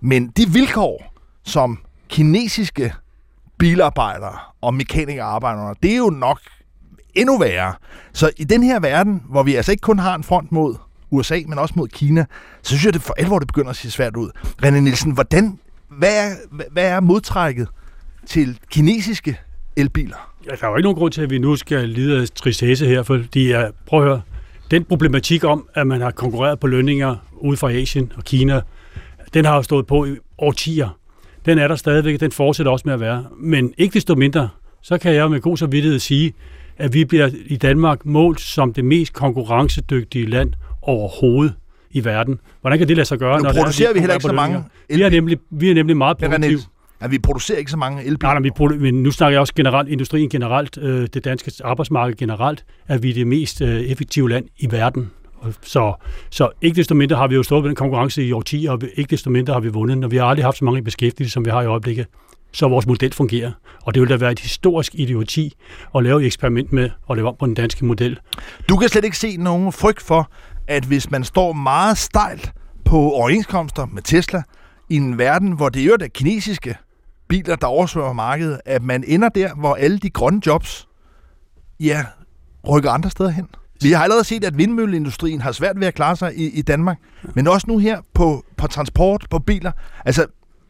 [0.00, 2.92] Men de vilkår, som kinesiske
[3.58, 6.40] bilarbejdere og mekanikere arbejder under, det er jo nok
[7.14, 7.74] endnu værre.
[8.12, 10.74] Så i den her verden, hvor vi altså ikke kun har en front mod
[11.10, 12.24] USA, men også mod Kina,
[12.62, 14.30] så synes jeg, det for alvor det begynder at se svært ud.
[14.64, 15.58] René Nielsen, hvordan,
[15.88, 16.34] hvad, er,
[16.70, 17.68] hvad er modtrækket
[18.26, 19.40] til kinesiske
[19.76, 20.34] elbiler?
[20.46, 22.86] Ja, der er jo ikke nogen grund til, at vi nu skal lide af tristesse
[22.86, 24.20] her, fordi jeg, prøv at høre,
[24.70, 28.60] den problematik om, at man har konkurreret på lønninger ude fra Asien og Kina,
[29.34, 30.98] den har jo stået på i årtier.
[31.46, 33.24] Den er der stadigvæk, den fortsætter også med at være.
[33.36, 34.48] Men ikke desto mindre,
[34.82, 36.32] så kan jeg med god samvittighed sige,
[36.78, 41.54] at vi bliver i Danmark målt som det mest konkurrencedygtige land overhovedet
[41.90, 42.40] i verden.
[42.60, 43.38] Hvordan kan det lade sig gøre?
[43.38, 45.96] Nu når producerer er, vi heller ikke så mange Vi er nemlig, vi er nemlig
[45.96, 46.60] meget produktive.
[47.02, 48.34] Ja, vi producerer ikke så mange elbiler.
[48.34, 52.16] Nej, nej, vi men nu snakker jeg også generelt, industrien generelt, øh, det danske arbejdsmarked
[52.16, 55.10] generelt, at vi er det mest øh, effektive land i verden.
[55.62, 55.94] Så,
[56.30, 59.10] så ikke desto mindre har vi jo stået ved den konkurrence i årtier, og ikke
[59.10, 61.50] desto mindre har vi vundet, og vi har aldrig haft så mange beskæftigede, som vi
[61.50, 62.06] har i øjeblikket.
[62.52, 63.52] Så vores model fungerer.
[63.82, 65.52] Og det vil da være et historisk idioti
[65.94, 68.18] at lave et eksperiment med at lave om på den danske model.
[68.68, 70.30] Du kan slet ikke se nogen frygt for,
[70.68, 72.52] at hvis man står meget stejlt
[72.84, 74.42] på overenskomster med Tesla,
[74.88, 76.76] i en verden, hvor det er jo det kinesiske
[77.28, 80.88] biler, der oversvømmer markedet, at man ender der, hvor alle de grønne jobs,
[81.80, 82.04] ja,
[82.68, 83.48] rykker andre steder hen.
[83.82, 86.98] Vi har allerede set, at vindmølleindustrien har svært ved at klare sig i, i Danmark,
[87.34, 89.72] men også nu her på, på transport, på biler.
[90.04, 90.26] Altså,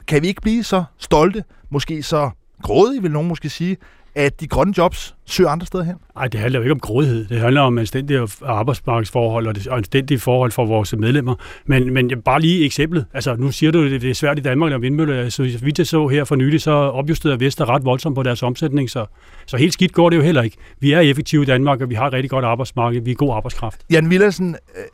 [0.06, 2.30] kan vi ikke blive så stolte, måske så
[2.62, 3.76] grådige, vil nogen måske sige,
[4.18, 5.94] at de grønne jobs søger andre steder hen?
[6.14, 7.28] Nej, det handler jo ikke om grådighed.
[7.28, 11.34] Det handler om anstændige arbejdsmarkedsforhold og, og anstændige forhold for vores medlemmer.
[11.66, 13.06] Men, men bare lige eksemplet.
[13.14, 15.30] Altså, nu siger du, at det er svært i Danmark at vindmølle.
[15.30, 18.90] Så vi det så her for nylig, så opjusterede Vester ret voldsomt på deres omsætning.
[18.90, 19.06] Så,
[19.46, 20.56] så helt skidt går det jo heller ikke.
[20.80, 23.00] Vi er effektive i Danmark, og vi har et rigtig godt arbejdsmarked.
[23.00, 23.80] Vi er god arbejdskraft.
[23.90, 24.84] Jan Villersen, øh,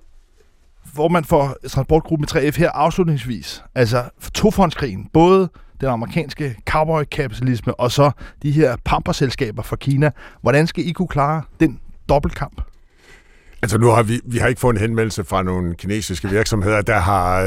[0.96, 3.62] formand for Transportgruppen 3F her afslutningsvis.
[3.74, 4.02] Altså,
[4.34, 5.48] tofondskrigen, både
[5.80, 8.10] den amerikanske cowboy-kapitalisme, og så
[8.42, 10.10] de her pamperselskaber fra Kina.
[10.42, 12.60] Hvordan skal I kunne klare den dobbeltkamp?
[13.64, 16.98] Altså nu har vi, vi har ikke fået en henmeldelse fra nogle kinesiske virksomheder, der
[16.98, 17.42] har,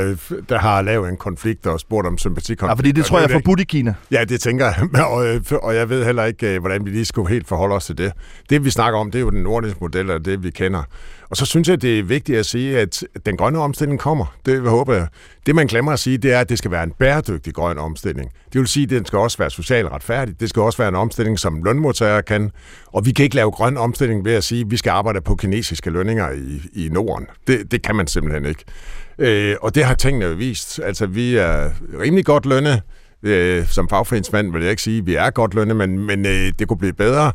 [0.50, 2.70] der har lavet en konflikt og spurgt om sympatikonflikt.
[2.70, 3.94] Ja, fordi det tror jeg er forbudt i Kina.
[4.12, 7.30] Ja, det tænker jeg, og, og jeg ved heller ikke, øh, hvordan vi lige skulle
[7.30, 8.12] helt forholde os til det.
[8.50, 10.84] Det vi snakker om, det er jo den nordiske model, og det vi kender.
[11.30, 14.36] Og så synes jeg, det er vigtigt at sige, at den grønne omstilling kommer.
[14.46, 15.08] Det håber jeg.
[15.46, 18.32] Det, man glemmer at sige, det er, at det skal være en bæredygtig grøn omstilling.
[18.54, 20.40] Det vil sige, at den skal også være socialt retfærdig.
[20.40, 22.52] Det skal også være en omstilling, som lønmodtagere kan.
[22.88, 25.36] Og vi kan ikke lave grøn omstilling ved at sige, at vi skal arbejde på
[25.36, 27.28] kinesiske lønninger i, i Norden.
[27.48, 28.64] Det, det kan man simpelthen ikke.
[29.20, 30.80] Øh, og det har tingene jo vist.
[30.84, 32.82] Altså, vi er rimelig godt lønnet.
[33.24, 36.52] Øh, som fagforeningsmand vil jeg ikke sige, at vi er godt lønnet, men, men øh,
[36.60, 37.32] det kunne blive bedre.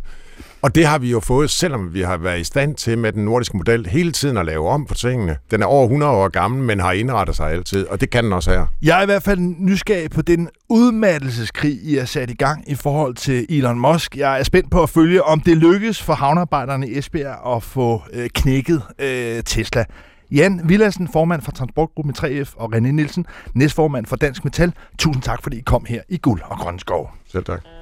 [0.63, 3.25] Og det har vi jo fået, selvom vi har været i stand til med den
[3.25, 5.37] nordiske model hele tiden at lave om på tingene.
[5.51, 8.33] Den er over 100 år gammel, men har indrettet sig altid, og det kan den
[8.33, 8.67] også her.
[8.83, 12.75] Jeg er i hvert fald nysgerrig på den udmattelseskrig, I har sat i gang i
[12.75, 14.17] forhold til Elon Musk.
[14.17, 18.03] Jeg er spændt på at følge, om det lykkes for havnearbejderne i Esbjerg at få
[18.13, 19.85] øh, knækket øh, Tesla.
[20.31, 24.73] Jan Villadsen, formand for Transportgruppen 3F, og René Nielsen, næstformand for Dansk Metal.
[24.99, 27.11] Tusind tak, fordi I kom her i Guld og Grøn Skov.
[27.33, 27.82] Selv tak.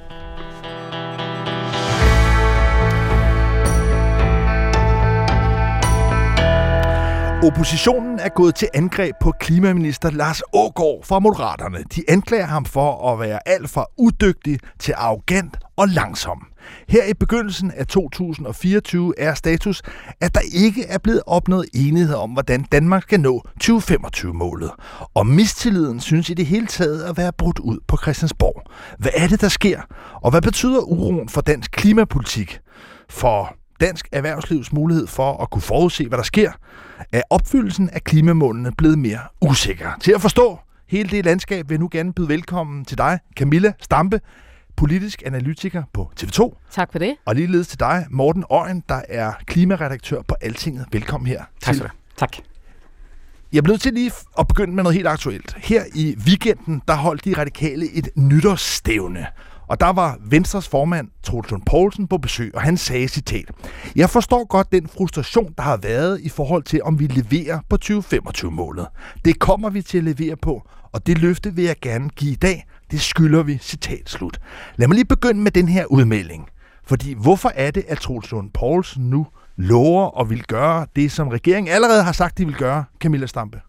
[7.42, 11.78] Oppositionen er gået til angreb på klimaminister Lars Ågård fra Moderaterne.
[11.96, 16.46] De anklager ham for at være alt fra udygtig til arrogant og langsom.
[16.88, 19.82] Her i begyndelsen af 2024 er status,
[20.20, 24.70] at der ikke er blevet opnået enighed om, hvordan Danmark skal nå 2025-målet.
[25.14, 28.62] Og mistilliden synes i det hele taget at være brudt ud på Christiansborg.
[28.98, 29.80] Hvad er det, der sker?
[30.22, 32.60] Og hvad betyder uroen for dansk klimapolitik?
[33.10, 36.52] For dansk erhvervslivs mulighed for at kunne forudse, hvad der sker,
[37.12, 39.90] er opfyldelsen af klimamålene blevet mere usikker.
[40.00, 43.72] Til at forstå hele det landskab vil jeg nu gerne byde velkommen til dig, Camilla
[43.80, 44.20] Stampe,
[44.76, 46.68] politisk analytiker på TV2.
[46.70, 47.16] Tak for det.
[47.24, 50.86] Og ligeledes til dig, Morten Øjen, der er klimaredaktør på Altinget.
[50.92, 51.44] Velkommen her.
[51.60, 52.36] Tak skal du Tak.
[53.52, 55.56] Jeg blev til lige at begynde med noget helt aktuelt.
[55.58, 59.26] Her i weekenden, der holdt de radikale et nytårsstævne.
[59.70, 63.44] Og der var Venstres formand, Troels Lund Poulsen, på besøg, og han sagde citat,
[63.96, 67.78] Jeg forstår godt den frustration, der har været i forhold til, om vi leverer på
[67.84, 68.86] 2025-målet.
[69.24, 72.36] Det kommer vi til at levere på, og det løfte vil jeg gerne give i
[72.36, 72.66] dag.
[72.90, 74.40] Det skylder vi, citat slut.
[74.76, 76.48] Lad mig lige begynde med den her udmelding.
[76.84, 81.28] Fordi hvorfor er det, at Troels Lund Poulsen nu lover og vil gøre det, som
[81.28, 83.60] regeringen allerede har sagt, de vil gøre, Camilla Stampe?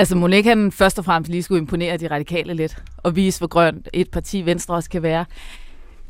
[0.00, 3.46] Altså ikke han først og fremmest lige skulle imponere de radikale lidt, og vise, hvor
[3.46, 5.24] grønt et parti Venstre også kan være.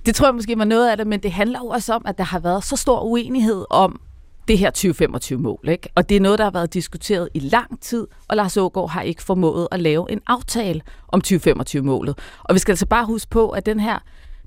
[0.06, 2.18] Det tror jeg måske var noget af det, men det handler jo også om, at
[2.18, 4.00] der har været så stor uenighed om
[4.48, 5.68] det her 2025-mål.
[5.68, 5.88] Ikke?
[5.94, 9.02] Og det er noget, der har været diskuteret i lang tid, og Lars Ågaard har
[9.02, 12.18] ikke formået at lave en aftale om 2025-målet.
[12.44, 13.98] Og vi skal altså bare huske på, at den her,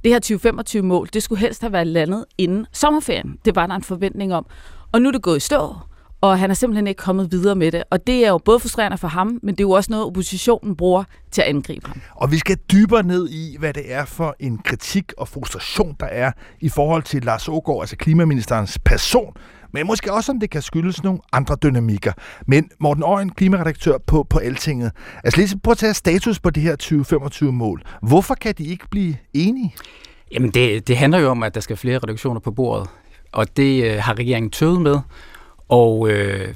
[0.03, 0.19] det her
[0.79, 3.37] 2025-mål, det skulle helst have været landet inden sommerferien.
[3.45, 4.45] Det var der en forventning om.
[4.91, 5.75] Og nu er det gået i stå,
[6.23, 7.83] og han er simpelthen ikke kommet videre med det.
[7.89, 10.75] Og det er jo både frustrerende for ham, men det er jo også noget, oppositionen
[10.75, 12.01] bruger til at angribe ham.
[12.15, 16.05] Og vi skal dybere ned i, hvad det er for en kritik og frustration, der
[16.05, 16.31] er
[16.61, 19.33] i forhold til Lars Ågaard, altså klimaministerens person,
[19.73, 22.11] men måske også, om det kan skyldes nogle andre dynamikker.
[22.47, 24.91] Men Morten Øjen, klimaredaktør på, på Altinget.
[25.23, 27.83] Altså lige prøv at tage status på det her 2025-mål.
[28.01, 29.75] Hvorfor kan de ikke blive enige?
[30.31, 32.89] Jamen det, det handler jo om, at der skal flere reduktioner på bordet.
[33.31, 34.99] Og det øh, har regeringen tøvet med.
[35.69, 36.53] Og øh,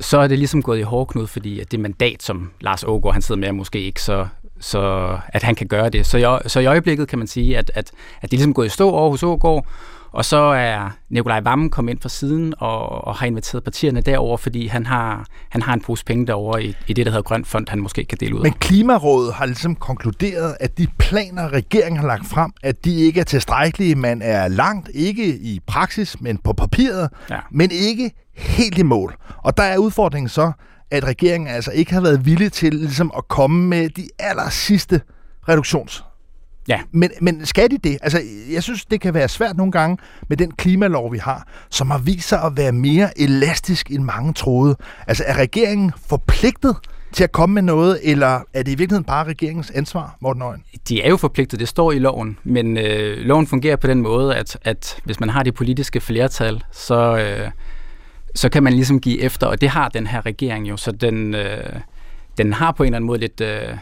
[0.00, 3.22] så er det ligesom gået i hårdknud, fordi at det mandat, som Lars Ågaard han
[3.22, 4.26] sidder med, er måske ikke så,
[4.60, 6.06] så at han kan gøre det.
[6.06, 8.66] Så i, så i øjeblikket kan man sige, at, at, at det er ligesom gået
[8.66, 9.66] i stå over hos Ågaard,
[10.12, 14.36] og så er Nikolaj Vammen kommet ind fra siden og, og har inviteret partierne derover,
[14.36, 17.44] fordi han har, han har en pose penge derover i, i det, der hedder Grøn
[17.44, 18.42] Fond, han måske kan dele ud af.
[18.42, 23.20] Men Klimarådet har ligesom konkluderet, at de planer, regeringen har lagt frem, at de ikke
[23.20, 23.94] er tilstrækkelige.
[23.94, 27.38] Man er langt, ikke i praksis, men på papiret, ja.
[27.50, 29.16] men ikke helt i mål.
[29.38, 30.52] Og der er udfordringen så,
[30.90, 35.00] at regeringen altså ikke har været villig til ligesom at komme med de aller sidste
[35.48, 36.04] reduktions
[36.68, 36.80] Ja.
[36.92, 37.98] Men, men skal de det?
[38.02, 38.20] Altså,
[38.52, 39.98] jeg synes, det kan være svært nogle gange
[40.28, 44.32] med den klimalov, vi har, som har vist sig at være mere elastisk, end mange
[44.32, 44.76] troede.
[45.06, 46.76] Altså, er regeringen forpligtet
[47.12, 50.62] til at komme med noget, eller er det i virkeligheden bare regeringens ansvar, Morten Øjen?
[50.88, 54.36] De er jo forpligtet, det står i loven, men øh, loven fungerer på den måde,
[54.36, 57.50] at, at hvis man har det politiske flertal, så, øh,
[58.34, 61.34] så kan man ligesom give efter, og det har den her regering jo, så den,
[61.34, 61.80] øh,
[62.38, 63.40] den har på en eller anden måde lidt...
[63.40, 63.76] Øh,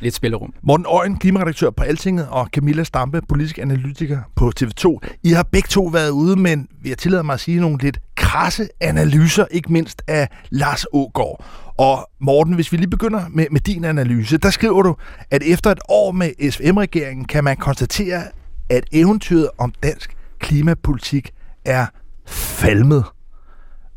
[0.00, 0.54] lidt spillerum.
[0.62, 4.98] Morten Øjen, klimaredaktør på Altinget, og Camilla Stampe, politisk analytiker på TV2.
[5.22, 7.98] I har begge to været ude, men vi har tilladt mig at sige nogle lidt
[8.14, 11.44] krasse analyser, ikke mindst af Lars Ågård.
[11.78, 14.96] Og Morten, hvis vi lige begynder med, med din analyse, der skriver du,
[15.30, 18.22] at efter et år med SVM-regeringen kan man konstatere,
[18.70, 21.30] at eventyret om dansk klimapolitik
[21.64, 21.86] er
[22.26, 23.04] falmet.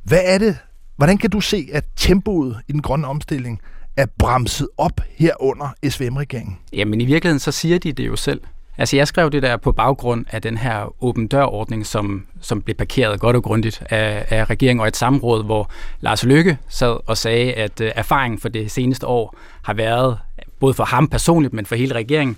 [0.03, 0.57] Hvad er det?
[0.97, 3.59] Hvordan kan du se, at tempoet i den grønne omstilling
[3.99, 6.57] er bremset op her under SVM-regeringen?
[6.73, 8.41] Jamen i virkeligheden så siger de det jo selv.
[8.77, 12.75] Altså jeg skrev det der på baggrund af den her åben dør-ordning, som, som blev
[12.75, 17.17] parkeret godt og grundigt af, af regeringen og et samråd, hvor Lars Lykke sad og
[17.17, 20.17] sagde, at uh, erfaringen for det seneste år har været,
[20.59, 22.37] både for ham personligt, men for hele regeringen,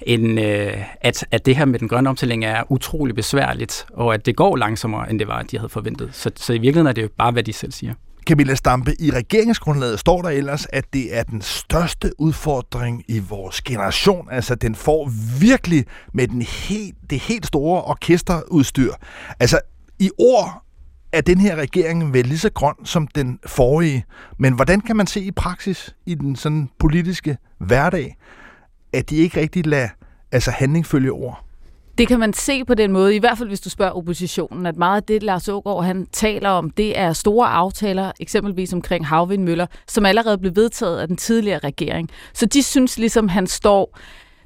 [0.00, 0.44] en, uh,
[1.00, 4.56] at, at det her med den grønne omstilling er utrolig besværligt, og at det går
[4.56, 6.10] langsommere, end det var, de havde forventet.
[6.12, 7.94] Så, så i virkeligheden er det jo bare, hvad de selv siger.
[8.28, 13.62] Camilla Stampe, i regeringsgrundlaget står der ellers, at det er den største udfordring i vores
[13.62, 14.28] generation.
[14.30, 15.10] Altså, den får
[15.40, 18.92] virkelig med den helt, det helt store orkesterudstyr.
[19.40, 19.60] Altså,
[19.98, 20.62] i ord
[21.12, 24.04] er den her regering vel lige så grøn som den forrige.
[24.38, 28.16] Men hvordan kan man se i praksis, i den sådan politiske hverdag,
[28.92, 29.88] at de ikke rigtig lader
[30.32, 31.47] altså handling følge ord?
[31.98, 34.76] Det kan man se på den måde, i hvert fald hvis du spørger oppositionen, at
[34.76, 39.66] meget af det, Lars Ågaard han taler om, det er store aftaler, eksempelvis omkring havvindmøller,
[39.88, 42.10] som allerede blev vedtaget af den tidligere regering.
[42.34, 43.98] Så de synes ligesom, han står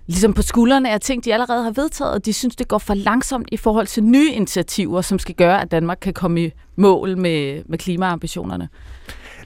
[0.06, 2.94] ligesom på skuldrene af ting, de allerede har vedtaget, og de synes, det går for
[2.94, 7.18] langsomt i forhold til nye initiativer, som skal gøre, at Danmark kan komme i mål
[7.18, 8.68] med, med klimaambitionerne.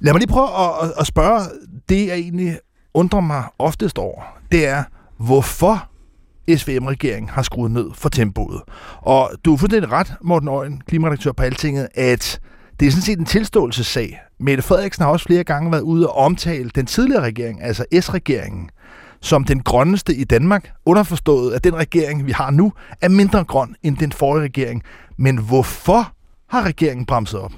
[0.00, 1.40] Lad mig lige prøve at, at spørge,
[1.88, 2.58] det jeg egentlig
[2.94, 4.84] undrer mig oftest over, det er,
[5.18, 5.88] hvorfor
[6.56, 8.60] SVM-regeringen har skruet ned for tempoet.
[8.96, 12.40] Og du er fuldstændig ret, Morten Øjen, klimaredaktør på Altinget, at
[12.80, 14.20] det er sådan set en tilståelsessag.
[14.40, 18.70] Mette Frederiksen har også flere gange været ude og omtale den tidligere regering, altså S-regeringen,
[19.20, 20.70] som den grønneste i Danmark.
[20.86, 24.82] Underforstået, at den regering, vi har nu, er mindre grøn end den forrige regering.
[25.16, 26.12] Men hvorfor
[26.48, 27.52] har regeringen bremset op?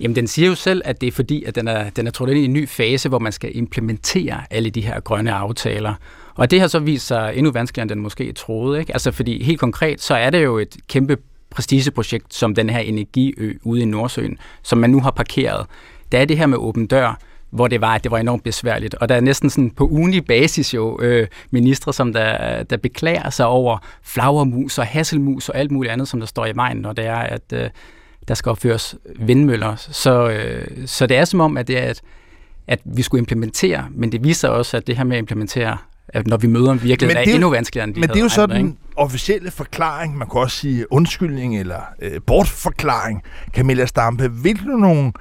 [0.00, 2.30] Jamen, den siger jo selv, at det er fordi, at den er, den er trådt
[2.30, 5.94] ind i en ny fase, hvor man skal implementere alle de her grønne aftaler.
[6.34, 8.80] Og det har så vist sig endnu vanskeligere, end den måske troede.
[8.80, 8.92] Ikke?
[8.92, 11.16] Altså, fordi helt konkret, så er det jo et kæmpe
[11.50, 15.66] prestigeprojekt, som den her energiø ude i Nordsøen, som man nu har parkeret.
[16.12, 17.18] Der er det her med åben dør,
[17.50, 18.94] hvor det var, at det var enormt besværligt.
[18.94, 23.30] Og der er næsten sådan på ugenlig basis jo øh, ministre, som der, der beklager
[23.30, 26.92] sig over flagermus og hasselmus og alt muligt andet, som der står i vejen, når
[26.92, 27.70] det er, at øh,
[28.28, 29.76] der skal opføres vindmøller.
[29.76, 32.02] Så, øh, så det er som om, at det er, at,
[32.66, 35.76] at vi skulle implementere, men det viser også, at det her med at implementere
[36.26, 38.28] når vi møder en virkelighed, er, er endnu vanskeligere, end de Men det er jo
[38.28, 43.22] sådan en officielle forklaring, man kan også sige undskyldning eller øh, bortforklaring,
[43.54, 44.28] Camilla Stampe.
[44.28, 45.12] Hvilke nogle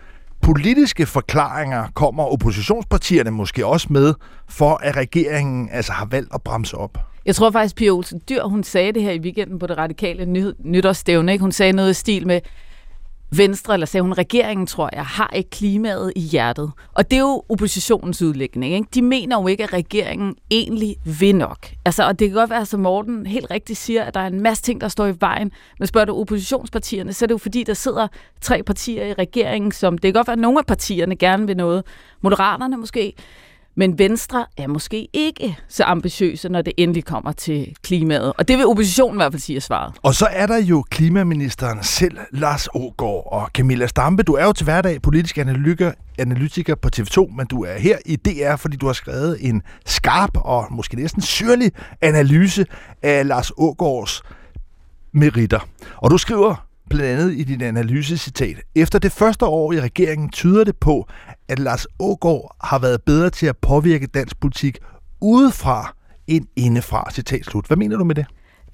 [0.41, 4.13] politiske forklaringer kommer oppositionspartierne måske også med,
[4.49, 6.97] for at regeringen altså har valgt at bremse op?
[7.25, 10.25] Jeg tror faktisk, Pia Olsen Dyr, hun sagde det her i weekenden på det radikale
[10.25, 11.31] ny- nytårsstævne.
[11.31, 11.41] Ikke?
[11.41, 12.39] Hun sagde noget i stil med,
[13.35, 16.71] Venstre, eller sagde hun regeringen, tror jeg, har ikke klimaet i hjertet.
[16.93, 18.73] Og det er jo oppositionens udlægning.
[18.73, 18.87] Ikke?
[18.93, 21.67] De mener jo ikke, at regeringen egentlig vil nok.
[21.85, 24.41] Altså, og det kan godt være, som Morten helt rigtigt siger, at der er en
[24.41, 25.51] masse ting, der står i vejen.
[25.79, 28.07] Men spørger du oppositionspartierne, så er det jo fordi, der sidder
[28.41, 31.57] tre partier i regeringen, som det kan godt være, at nogle af partierne gerne vil
[31.57, 31.83] noget.
[32.21, 33.13] Moderaterne måske
[33.81, 38.33] men Venstre er måske ikke så ambitiøse, når det endelig kommer til klimaet.
[38.37, 39.93] Og det vil oppositionen i hvert fald sige er svaret.
[40.01, 44.23] Og så er der jo klimaministeren selv, Lars Ågaard og Camilla Stampe.
[44.23, 48.15] Du er jo til hverdag politisk analytiker, analytiker på TV2, men du er her i
[48.15, 52.65] DR, fordi du har skrevet en skarp og måske næsten syrlig analyse
[53.01, 54.21] af Lars Ågaards
[55.13, 55.59] meritter.
[55.97, 58.57] Og du skriver blandt andet i din analysecitat.
[58.75, 61.07] Efter det første år i regeringen tyder det på,
[61.47, 64.77] at Lars Ågaard har været bedre til at påvirke dansk politik
[65.21, 65.95] udefra
[66.27, 67.11] end indefra.
[67.11, 67.67] Citat slut.
[67.67, 68.25] Hvad mener du med det?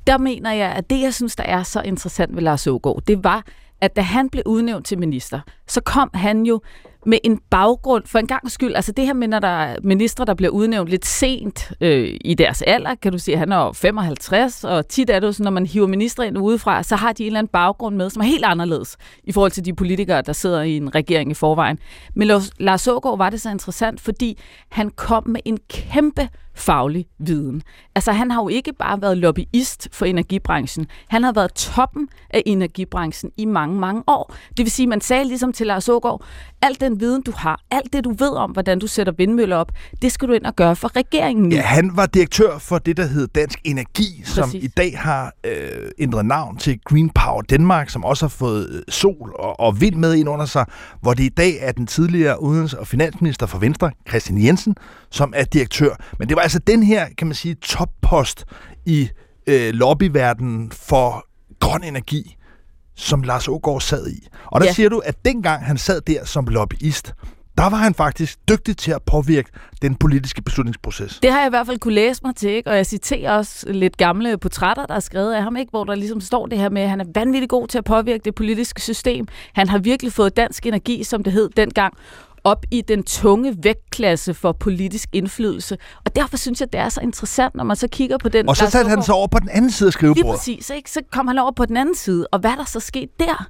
[0.08, 3.24] Der mener jeg, at det, jeg synes, der er så interessant ved Lars Ågaard, det
[3.24, 3.46] var,
[3.82, 6.62] at da han blev udnævnt til minister, så kom han jo
[7.08, 10.26] med en baggrund, for en gang skyld, altså det her med, når der er ministre,
[10.26, 14.64] der bliver udnævnt lidt sent øh, i deres alder, kan du sige, han er 55,
[14.64, 17.24] og tit er det jo sådan, når man hiver ministre ind udefra, så har de
[17.24, 20.34] en eller anden baggrund med, som er helt anderledes i forhold til de politikere, der
[20.34, 21.80] sidder i en regering i forvejen.
[22.16, 22.28] Men
[22.60, 24.40] Lars Ågaard var det så interessant, fordi
[24.70, 27.62] han kom med en kæmpe faglig viden.
[27.96, 32.44] Altså han har jo ikke bare været lobbyist for energibranchen, han har været toppen af
[32.46, 34.36] energibranchen i mange, mange år.
[34.50, 36.24] Det vil sige, man sagde ligesom til Lars Ågaard,
[36.62, 39.72] alt den viden du har, alt det du ved om, hvordan du sætter vindmøller op,
[40.02, 41.56] det skal du ind og gøre for regeringen nu.
[41.56, 44.36] Ja, han var direktør for det, der hed Dansk Energi, Præcis.
[44.36, 48.70] som i dag har øh, ændret navn til Green Power Danmark, som også har fået
[48.70, 50.66] øh, sol og, og vind med ind under sig,
[51.02, 54.76] hvor det i dag er den tidligere udenrigs- og finansminister for Venstre, Christian Jensen,
[55.12, 55.96] som er direktør.
[56.20, 58.46] Men det var altså den her, kan man sige, toppost
[58.86, 59.10] i
[59.48, 61.26] øh, lobbyverdenen for
[61.60, 62.38] grøn energi,
[62.96, 64.28] som Lars Ågaard sad i.
[64.46, 64.74] Og der ja.
[64.74, 67.14] siger du, at dengang han sad der som lobbyist,
[67.58, 69.50] der var han faktisk dygtig til at påvirke
[69.82, 71.20] den politiske beslutningsproces.
[71.20, 72.70] Det har jeg i hvert fald kunne læse mig til, ikke?
[72.70, 75.70] og jeg citerer også lidt gamle portrætter, der er skrevet af ham, ikke?
[75.70, 78.22] hvor der ligesom står det her med, at han er vanvittigt god til at påvirke
[78.26, 79.28] det politiske system.
[79.54, 81.94] Han har virkelig fået dansk energi, som det hed dengang,
[82.48, 85.78] op i den tunge vægtklasse for politisk indflydelse.
[86.06, 88.50] Og derfor synes jeg, det er så interessant, når man så kigger på den...
[88.50, 90.24] Og så satte han sig over på den anden side af skrivebordet.
[90.24, 90.92] Lige præcis, ikke?
[90.92, 92.28] så kom han over på den anden side.
[92.32, 93.48] Og hvad er der så sket der?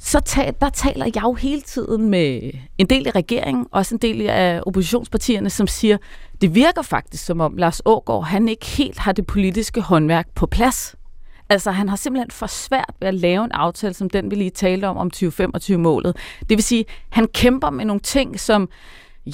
[0.00, 3.98] så ta- der taler jeg jo hele tiden med en del af regeringen, også en
[3.98, 5.96] del af oppositionspartierne, som siger,
[6.40, 10.46] det virker faktisk som om Lars Ågaard, han ikke helt har det politiske håndværk på
[10.46, 10.94] plads.
[11.50, 14.50] Altså, han har simpelthen for svært ved at lave en aftale, som den, vi lige
[14.50, 16.16] talte om, om 2025-målet.
[16.40, 18.68] Det vil sige, han kæmper med nogle ting, som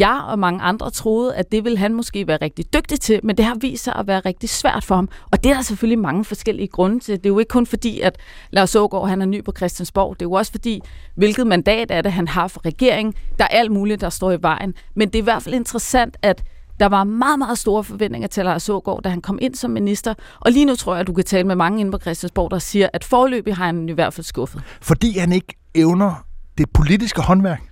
[0.00, 3.36] jeg og mange andre troede, at det ville han måske være rigtig dygtig til, men
[3.36, 5.08] det har vist sig at være rigtig svært for ham.
[5.32, 7.16] Og det er der selvfølgelig mange forskellige grunde til.
[7.16, 8.18] Det er jo ikke kun fordi, at
[8.50, 10.16] Lars Ågaard han er ny på Christiansborg.
[10.20, 10.80] Det er jo også fordi,
[11.14, 13.14] hvilket mandat er det, han har for regeringen.
[13.38, 14.74] Der er alt muligt, der står i vejen.
[14.94, 16.42] Men det er i hvert fald interessant, at
[16.80, 20.14] der var meget, meget store forventninger til Lars Ågaard, da han kom ind som minister.
[20.40, 22.58] Og lige nu tror jeg, at du kan tale med mange inde på Christiansborg, der
[22.58, 24.62] siger, at forløbig har han i hvert fald skuffet.
[24.80, 26.26] Fordi han ikke evner
[26.58, 27.62] det politiske håndværk?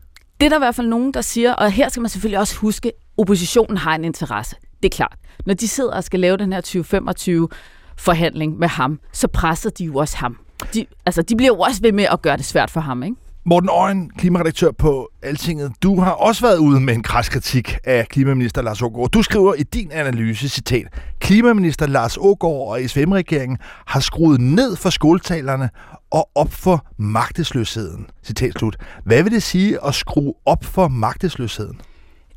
[0.41, 2.57] Det er der i hvert fald nogen, der siger, og her skal man selvfølgelig også
[2.57, 4.57] huske, at oppositionen har en interesse.
[4.83, 5.17] Det er klart.
[5.47, 7.49] Når de sidder og skal lave den her 2025
[7.97, 10.39] forhandling med ham, så presser de jo også ham.
[10.75, 13.17] De, altså, de bliver jo også ved med at gøre det svært for ham, ikke?
[13.45, 18.09] Morten Øjen, klimaredaktør på Altinget, du har også været ude med en kras kritik af
[18.09, 19.11] klimaminister Lars Ågaard.
[19.11, 20.87] Du skriver i din analyse, citat,
[21.21, 25.71] Klimaminister Lars Ågaard og SVM-regeringen har skruet ned for skoletalerne
[26.11, 28.07] og op for magtesløsheden.
[28.25, 28.77] Citat slut.
[29.05, 31.81] Hvad vil det sige at skrue op for magtesløsheden?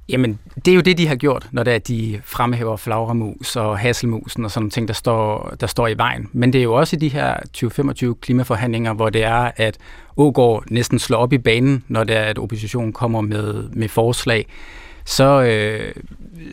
[0.09, 3.79] Jamen, det er jo det, de har gjort, når det er, de fremhæver flagremus og
[3.79, 6.29] hasselmusen og sådan nogle ting, der står, der står i vejen.
[6.33, 9.77] Men det er jo også i de her 2025 klimaforhandlinger, hvor det er, at
[10.17, 14.47] Ågaard næsten slår op i banen, når det er, at oppositionen kommer med, med forslag.
[15.05, 15.93] Så, øh,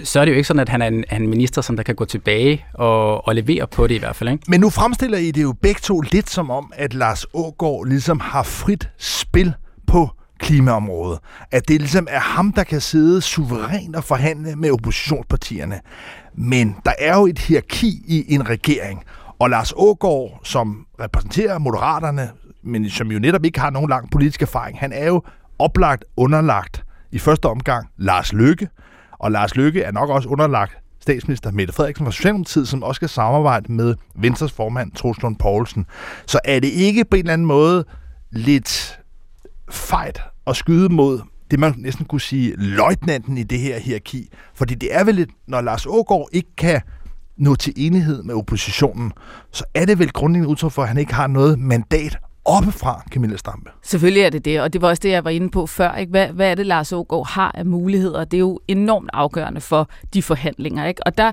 [0.04, 1.94] så er det jo ikke sådan, at han er en, en minister, som der kan
[1.94, 4.30] gå tilbage og, og levere på det i hvert fald.
[4.30, 4.44] Ikke?
[4.48, 8.20] Men nu fremstiller I det jo begge to lidt som om, at Lars Ågaard ligesom
[8.20, 9.52] har frit spil
[9.86, 10.10] på
[10.42, 11.18] klimaområdet.
[11.50, 15.81] At det ligesom er ham, der kan sidde suverænt og forhandle med oppositionspartierne.
[16.35, 19.05] Men der er jo et hierarki i en regering,
[19.38, 22.31] og Lars Ågård, som repræsenterer Moderaterne,
[22.62, 25.22] men som jo netop ikke har nogen lang politisk erfaring, han er jo
[25.59, 28.68] oplagt underlagt i første omgang Lars Løkke,
[29.18, 33.09] og Lars Løkke er nok også underlagt statsminister Mette Frederiksen fra Socialdemokratiet, som også skal
[33.09, 35.87] samarbejde med Venstres formand Troels Lund Poulsen.
[36.26, 37.85] Så er det ikke på en eller anden måde
[38.31, 39.00] lidt
[39.70, 44.28] fejt at skyde mod det, man næsten kunne sige, løjtnanten i det her hierarki.
[44.55, 46.81] Fordi det er vel lidt, når Lars Ågaard ikke kan
[47.37, 49.12] nå til enighed med oppositionen,
[49.52, 53.37] så er det vel grundlæggende udtryk for, at han ikke har noget mandat oppefra, Camilla
[53.37, 53.70] Stampe.
[53.83, 55.94] Selvfølgelig er det det, og det var også det, jeg var inde på før.
[55.94, 56.11] Ikke?
[56.11, 58.24] Hvad, hvad er det, Lars Ågaard har af muligheder?
[58.24, 60.87] Det er jo enormt afgørende for de forhandlinger.
[60.87, 61.07] Ikke?
[61.07, 61.33] Og der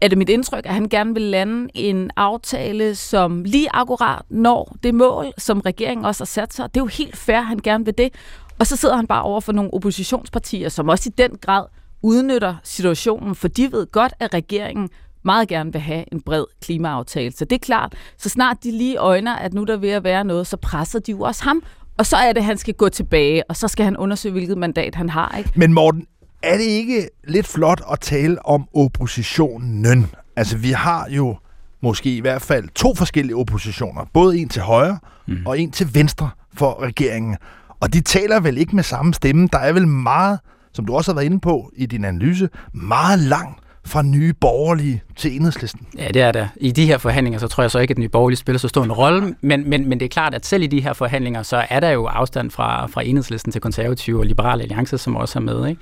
[0.00, 4.76] er det mit indtryk, at han gerne vil lande en aftale, som lige akkurat når
[4.82, 6.74] det mål, som regeringen også har sat sig.
[6.74, 8.14] Det er jo helt fair, at han gerne vil det.
[8.58, 11.64] Og så sidder han bare over for nogle oppositionspartier, som også i den grad
[12.02, 14.88] udnytter situationen, for de ved godt, at regeringen
[15.24, 17.32] meget gerne vil have en bred klimaaftale.
[17.32, 20.24] Så det er klart, så snart de lige øjner, at nu der ved at være
[20.24, 21.62] noget, så presser de jo også ham.
[21.98, 24.58] Og så er det, at han skal gå tilbage, og så skal han undersøge, hvilket
[24.58, 25.34] mandat han har.
[25.38, 25.52] Ikke?
[25.56, 26.06] Men Morten,
[26.42, 30.06] er det ikke lidt flot at tale om oppositionen?
[30.36, 31.36] Altså, vi har jo
[31.82, 34.04] måske i hvert fald to forskellige oppositioner.
[34.12, 35.46] Både en til højre mm.
[35.46, 37.36] og en til venstre for regeringen.
[37.80, 39.48] Og de taler vel ikke med samme stemme.
[39.52, 40.38] Der er vel meget,
[40.72, 45.02] som du også har været inde på i din analyse, meget langt fra nye borgerlige
[45.16, 45.86] til enhedslisten.
[45.98, 46.48] Ja, det er der.
[46.56, 48.84] I de her forhandlinger, så tror jeg så ikke, at nye borgerlige spiller så stor
[48.84, 51.66] en rolle, men, men, men det er klart, at selv i de her forhandlinger, så
[51.70, 55.42] er der jo afstand fra, fra enhedslisten til konservative og liberale alliancer, som også er
[55.42, 55.68] med.
[55.68, 55.80] Ikke?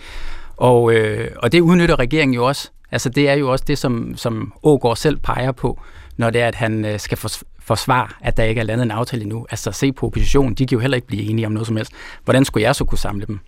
[0.56, 2.70] Og, øh, og det udnytter regeringen jo også.
[2.92, 5.80] Altså det er jo også det, som, som Ågaard selv peger på,
[6.16, 7.18] når det er, at han øh, skal
[7.60, 9.46] forsvare, at der ikke er landet en aftale endnu.
[9.50, 11.92] Altså se på oppositionen, de kan jo heller ikke blive enige om noget som helst.
[12.24, 13.40] Hvordan skulle jeg så kunne samle dem?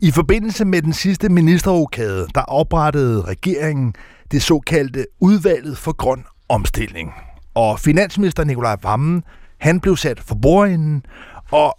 [0.00, 3.94] I forbindelse med den sidste ministerrokade, der oprettede regeringen
[4.30, 7.12] det såkaldte udvalget for grøn omstilling.
[7.54, 9.22] Og finansminister Nikolaj Vammen,
[9.58, 11.06] han blev sat for bordenden,
[11.50, 11.78] og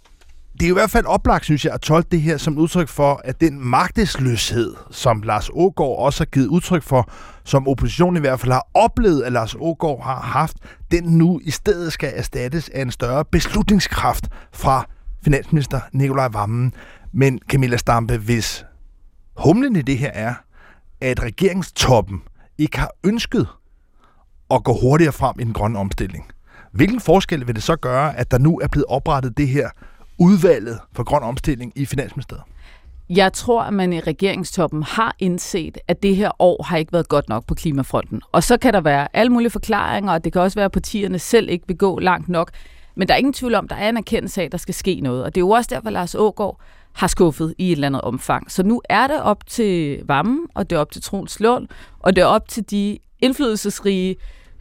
[0.60, 3.20] det er i hvert fald oplagt, synes jeg, at tolke det her som udtryk for,
[3.24, 7.10] at den magtesløshed, som Lars Ågaard også har givet udtryk for,
[7.44, 10.56] som oppositionen i hvert fald har oplevet, at Lars Ågaard har haft,
[10.90, 14.86] den nu i stedet skal erstattes af en større beslutningskraft fra
[15.24, 16.72] finansminister Nikolaj Vammen.
[17.12, 18.64] Men Camilla Stampe, hvis
[19.36, 20.34] humlen i det her er,
[21.00, 22.22] at regeringstoppen
[22.58, 23.48] ikke har ønsket
[24.50, 26.26] at gå hurtigere frem i den grønne omstilling,
[26.72, 29.70] hvilken forskel vil det så gøre, at der nu er blevet oprettet det her
[30.18, 32.44] udvalget for grøn omstilling i Finansministeriet?
[33.10, 37.08] Jeg tror, at man i regeringstoppen har indset, at det her år har ikke været
[37.08, 38.22] godt nok på klimafronten.
[38.32, 41.18] Og så kan der være alle mulige forklaringer, og det kan også være, at partierne
[41.18, 42.50] selv ikke vil gå langt nok.
[42.94, 44.74] Men der er ingen tvivl om, at der er en erkendelse af, at der skal
[44.74, 45.24] ske noget.
[45.24, 46.60] Og det er jo også derfor, Lars Ågaard
[46.92, 48.50] har skuffet i et eller andet omfang.
[48.52, 51.68] Så nu er det op til Vammen, og det er op til Troels Lund,
[52.00, 54.16] og det er op til de indflydelsesrige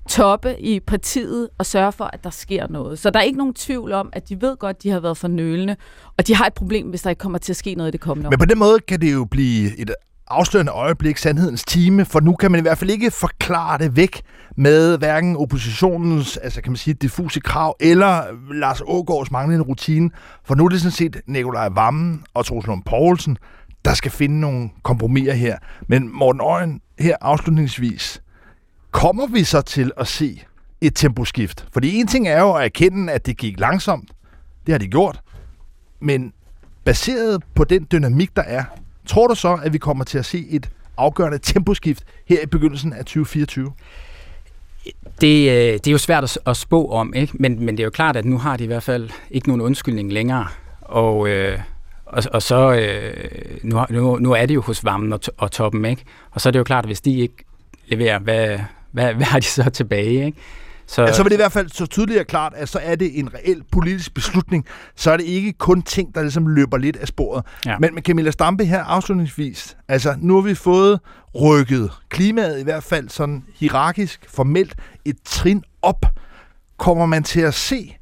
[0.10, 2.99] toppe i partiet og sørge for, at der sker noget.
[2.99, 5.18] Så der er ikke nogen tvivl om, at de ved godt, at de har været
[5.18, 5.76] for nølende,
[6.18, 7.99] og de har et problem, hvis der ikke kommer til at ske noget i det
[7.99, 8.30] kommende år.
[8.30, 9.91] Men på den måde kan det jo blive et
[10.28, 14.22] afslørende øjeblik, sandhedens time, for nu kan man i hvert fald ikke forklare det væk
[14.58, 20.10] med hverken oppositionens, altså kan man sige, diffuse krav, eller Lars Ågaards manglende rutine,
[20.45, 23.38] for nu er det sådan set Nikolaj Vammen og Troels Lund Poulsen,
[23.86, 25.58] der skal finde nogle kompromiser her.
[25.88, 28.22] Men Morten Øjen, her afslutningsvis,
[28.95, 30.41] kommer vi så til at se
[30.81, 31.67] et temposkift?
[31.73, 34.09] Fordi en ting er jo at erkende, at det gik langsomt.
[34.65, 35.21] Det har de gjort.
[35.99, 36.33] Men
[36.83, 38.63] baseret på den dynamik, der er,
[39.05, 42.93] tror du så, at vi kommer til at se et afgørende temposkift her i begyndelsen
[42.93, 43.71] af 2024?
[45.21, 47.33] Det, øh, det er jo svært at, spå om, ikke?
[47.39, 49.61] Men, men det er jo klart, at nu har de i hvert fald ikke nogen
[49.61, 50.47] undskyldning længere.
[50.81, 51.59] Og, øh,
[52.05, 55.85] og, og så øh, nu, nu, nu er det jo hos varmen og, og toppen,
[55.85, 56.03] ikke?
[56.31, 57.45] Og så er det jo klart, at hvis de ikke
[57.87, 58.59] leverer, hvad,
[58.95, 60.25] hvad, hvad har de så tilbage?
[60.25, 60.37] Ikke?
[60.87, 62.95] Så, ja, så vil det i hvert fald så tydeligt og klart, at så er
[62.95, 64.65] det en reel politisk beslutning.
[64.95, 67.45] Så er det ikke kun ting, der ligesom løber lidt af sporet.
[67.65, 67.79] Ja.
[67.79, 70.99] Men med Camilla Stampe her afslutningsvis, altså nu har vi fået
[71.41, 74.75] rykket klimaet i hvert fald sådan hierarkisk, formelt
[75.05, 76.05] et trin op.
[76.77, 77.97] Kommer man til at se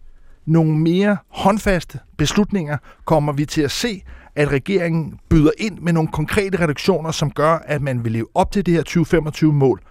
[0.45, 2.77] nogle mere håndfaste beslutninger?
[3.05, 4.03] Kommer vi til at se,
[4.35, 8.51] at regeringen byder ind med nogle konkrete reduktioner, som gør, at man vil leve op
[8.51, 9.81] til det her 2025-mål?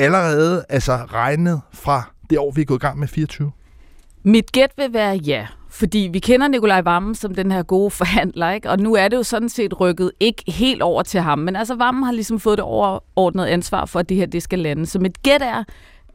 [0.00, 3.52] Allerede altså regnet fra det år, vi er gået i gang med 24?
[4.22, 8.50] Mit gæt vil være ja, fordi vi kender Nikolaj Vammen som den her gode forhandler,
[8.50, 8.70] ikke?
[8.70, 11.74] og nu er det jo sådan set rykket ikke helt over til ham, men altså
[11.74, 14.86] Vammen har ligesom fået det overordnede ansvar for, at det her det skal lande.
[14.86, 15.64] Så mit gæt er,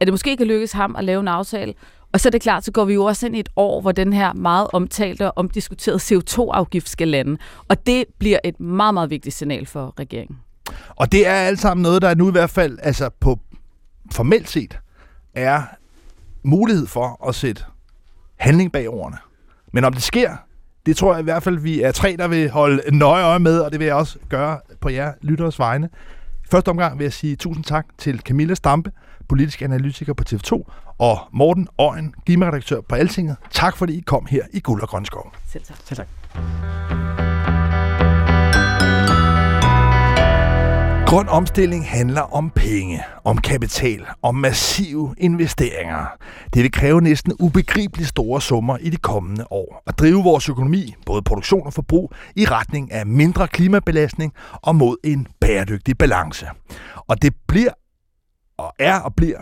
[0.00, 1.74] at det måske kan lykkes ham at lave en aftale,
[2.12, 3.92] og så er det klart, så går vi jo også ind i et år, hvor
[3.92, 7.36] den her meget omtalte og omdiskuterede CO2-afgift skal lande.
[7.68, 10.38] Og det bliver et meget, meget vigtigt signal for regeringen.
[10.96, 13.38] Og det er alt sammen noget, der er nu i hvert fald altså på
[14.12, 14.78] formelt set
[15.34, 15.62] er
[16.42, 17.64] mulighed for at sætte
[18.36, 19.18] handling bag ordene.
[19.72, 20.36] Men om det sker,
[20.86, 23.58] det tror jeg i hvert fald, vi er tre, der vil holde nøje øje med,
[23.60, 25.88] og det vil jeg også gøre på jer lytteres vegne.
[26.44, 28.92] I første omgang vil jeg sige tusind tak til Camilla Stampe,
[29.28, 33.36] politisk analytiker på TV2, og Morten Øjen, klimaredaktør på Altinget.
[33.50, 35.32] Tak fordi I kom her i Guld og Grønskov.
[35.52, 35.76] Selv tak.
[35.84, 37.25] Selv tak.
[41.06, 46.06] Grøn omstilling handler om penge, om kapital, om massive investeringer.
[46.54, 49.82] Det vil kræve næsten ubegribeligt store summer i de kommende år.
[49.86, 54.96] At drive vores økonomi, både produktion og forbrug, i retning af mindre klimabelastning og mod
[55.04, 56.46] en bæredygtig balance.
[56.96, 57.72] Og det bliver
[58.58, 59.40] og er og bliver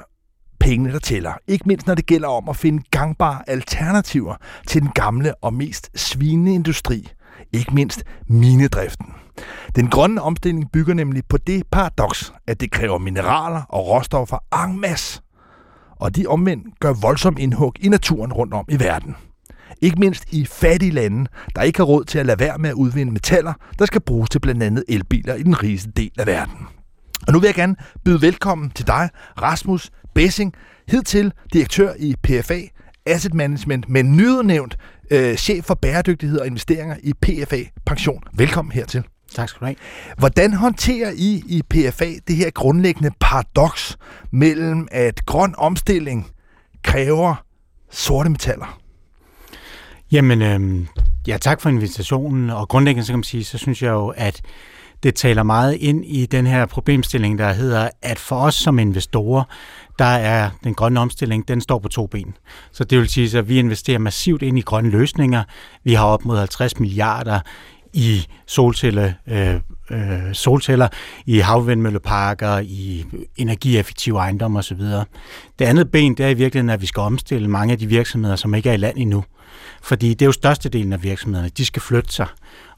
[0.60, 1.32] pengene, der tæller.
[1.48, 4.34] Ikke mindst når det gælder om at finde gangbare alternativer
[4.66, 7.08] til den gamle og mest svinende industri.
[7.52, 9.23] Ikke mindst minedriften.
[9.76, 14.80] Den grønne omstilling bygger nemlig på det paradoks, at det kræver mineraler og råstoffer en
[14.80, 15.20] masse,
[15.96, 19.16] og de omvendt gør voldsom indhug i naturen rundt om i verden.
[19.80, 21.26] Ikke mindst i fattige lande,
[21.56, 24.30] der ikke har råd til at lade være med at udvinde metaller, der skal bruges
[24.30, 26.66] til blandt andet elbiler i den rigeste del af verden.
[27.26, 29.08] Og nu vil jeg gerne byde velkommen til dig,
[29.42, 30.52] Rasmus Bessing,
[30.88, 32.60] hidtil direktør i PFA
[33.06, 34.76] Asset Management, men nyudnævnt
[35.10, 38.22] øh, chef for bæredygtighed og investeringer i PFA Pension.
[38.34, 39.04] Velkommen hertil.
[39.34, 39.76] Tak skal du have.
[40.18, 43.96] Hvordan håndterer I i PFA det her grundlæggende paradoks
[44.30, 46.30] mellem, at grøn omstilling
[46.82, 47.34] kræver
[47.90, 48.78] sorte metaller?
[50.12, 50.86] Jamen, øh,
[51.26, 52.50] ja, tak for invitationen.
[52.50, 54.42] Og grundlæggende, så kan man sige, så synes jeg jo, at
[55.02, 59.44] det taler meget ind i den her problemstilling, der hedder, at for os som investorer,
[59.98, 62.36] der er den grønne omstilling, den står på to ben.
[62.72, 65.42] Så det vil sige, at vi investerer massivt ind i grønne løsninger.
[65.84, 67.40] Vi har op mod 50 milliarder
[67.94, 69.54] i solceller, øh,
[69.90, 70.88] øh, solceller,
[71.26, 73.04] i havvindmølleparker, i
[73.36, 74.80] energieffektive ejendomme osv.
[75.58, 78.36] Det andet ben, det er i virkeligheden, at vi skal omstille mange af de virksomheder,
[78.36, 79.24] som ikke er i land endnu.
[79.82, 82.26] Fordi det er jo størstedelen af virksomhederne, de skal flytte sig.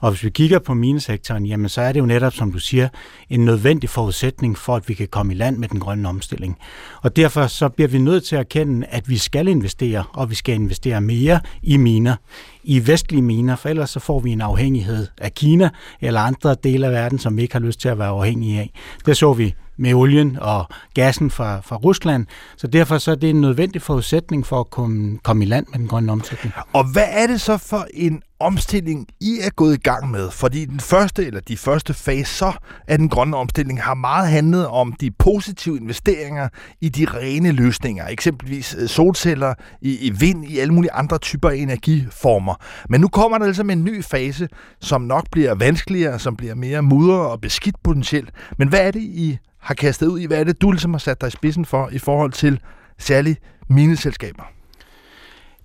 [0.01, 2.89] Og hvis vi kigger på minesektoren, jamen så er det jo netop, som du siger,
[3.31, 6.59] en nødvendig forudsætning for, at vi kan komme i land med den grønne omstilling.
[7.03, 10.35] Og derfor så bliver vi nødt til at erkende, at vi skal investere, og vi
[10.35, 12.16] skal investere mere i miner,
[12.64, 15.70] i vestlige miner, for ellers så får vi en afhængighed af Kina
[16.01, 18.70] eller andre dele af verden, som vi ikke har lyst til at være afhængige af.
[19.07, 22.27] Det så vi med olien og gassen fra, fra Rusland.
[22.57, 25.79] Så derfor så er det en nødvendig forudsætning for at komme, komme i land med
[25.79, 26.55] den grønne omstilling.
[26.72, 30.31] Og hvad er det så for en omstilling, I er gået i gang med?
[30.31, 32.59] Fordi den første, eller de første faser
[32.89, 36.49] af den grønne omstilling har meget handlet om de positive investeringer
[36.81, 38.09] i de rene løsninger.
[38.09, 42.55] Eksempelvis øh, solceller, i, i vind, i alle mulige andre typer energiformer.
[42.89, 44.49] Men nu kommer der altså med en ny fase,
[44.81, 48.31] som nok bliver vanskeligere, som bliver mere mudret og beskidt potentielt.
[48.59, 50.26] Men hvad er det, I har kastet ud i?
[50.26, 52.60] Hvad er det, du ligesom har sat dig i spidsen for i forhold til
[52.98, 54.42] særligt mineselskaber?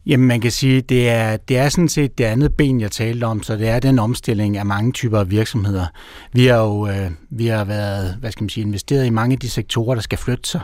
[0.06, 3.24] Jamen man kan sige, det er, det er sådan set det andet ben, jeg talte
[3.24, 5.86] om, så det er den omstilling af mange typer af virksomheder.
[6.34, 9.40] Vi har jo øh, vi har været, hvad skal man sige, investeret i mange af
[9.40, 10.62] de sektorer, der skal flytte sig,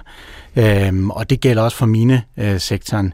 [0.55, 3.13] øhm, og det gælder også for mine øh, sektoren.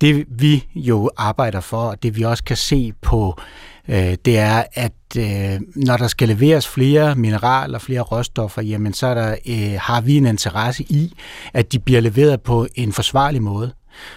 [0.00, 3.40] Det vi jo arbejder for, og det vi også kan se på,
[3.88, 9.06] øh, det er, at øh, når der skal leveres flere mineraler, flere råstoffer, jamen så
[9.06, 11.14] er der, øh, har vi en interesse i,
[11.52, 13.72] at de bliver leveret på en forsvarlig måde.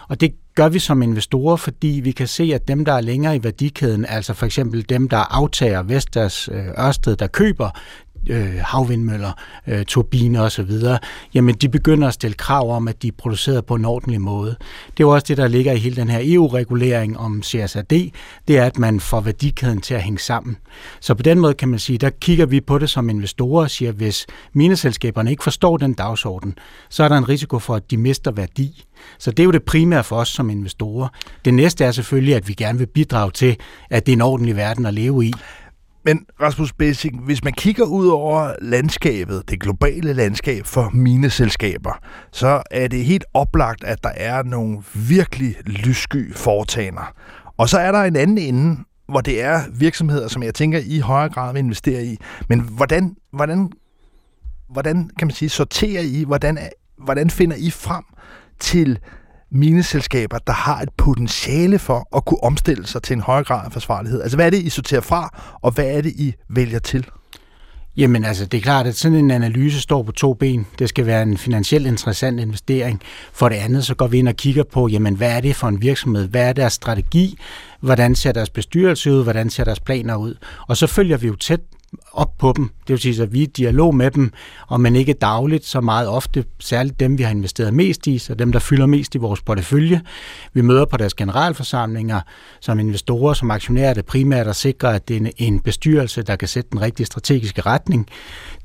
[0.09, 3.36] Og det gør vi som investorer, fordi vi kan se, at dem, der er længere
[3.36, 7.69] i værdikæden, altså for eksempel dem, der aftager Vestas øh, Ørsted, der køber
[8.30, 9.32] øh, havvindmøller,
[9.67, 10.72] øh, turbiner osv.,
[11.34, 14.55] jamen de begynder at stille krav om, at de er produceret på en ordentlig måde.
[14.97, 18.11] Det er jo også det, der ligger i hele den her EU-regulering om CSRD,
[18.47, 20.57] det er, at man får værdikæden til at hænge sammen.
[20.99, 23.69] Så på den måde kan man sige, der kigger vi på det som investorer og
[23.69, 26.55] siger, hvis mineselskaberne ikke forstår den dagsorden,
[26.89, 28.86] så er der en risiko for, at de mister værdi.
[29.17, 31.07] Så det er jo det primære for os som investorer.
[31.45, 33.57] Det næste er selvfølgelig, at vi gerne vil bidrage til,
[33.89, 35.34] at det er en ordentlig verden at leve i.
[36.03, 41.99] Men Rasmus Bessing, hvis man kigger ud over landskabet, det globale landskab for mine selskaber,
[42.31, 47.13] så er det helt oplagt, at der er nogle virkelig lyssky foretagender.
[47.57, 50.99] Og så er der en anden ende, hvor det er virksomheder, som jeg tænker i
[50.99, 52.17] højere grad vil investere i.
[52.49, 53.71] Men hvordan, hvordan,
[54.69, 56.57] hvordan kan man sige, sorterer I, hvordan,
[56.97, 58.03] hvordan finder I frem
[58.59, 58.99] til
[59.51, 63.71] mineselskaber, der har et potentiale for at kunne omstille sig til en højere grad af
[63.71, 64.21] forsvarlighed?
[64.21, 67.07] Altså, hvad er det, I sorterer fra, og hvad er det, I vælger til?
[67.97, 70.67] Jamen altså, det er klart, at sådan en analyse står på to ben.
[70.79, 73.01] Det skal være en finansielt interessant investering.
[73.33, 75.67] For det andet, så går vi ind og kigger på, jamen, hvad er det for
[75.67, 76.27] en virksomhed?
[76.27, 77.37] Hvad er deres strategi?
[77.79, 79.23] Hvordan ser deres bestyrelse ud?
[79.23, 80.35] Hvordan ser deres planer ud?
[80.67, 81.61] Og så følger vi jo tæt
[82.13, 82.69] op på dem.
[82.87, 84.31] Det vil sige, at vi er i dialog med dem,
[84.67, 88.33] og man ikke dagligt, så meget ofte, særligt dem, vi har investeret mest i, så
[88.33, 90.01] dem, der fylder mest i vores portefølje.
[90.53, 92.21] Vi møder på deres generalforsamlinger
[92.59, 96.47] som investorer, som aktionærer, det primært at sikre, at det er en bestyrelse, der kan
[96.47, 98.07] sætte den rigtige strategiske retning.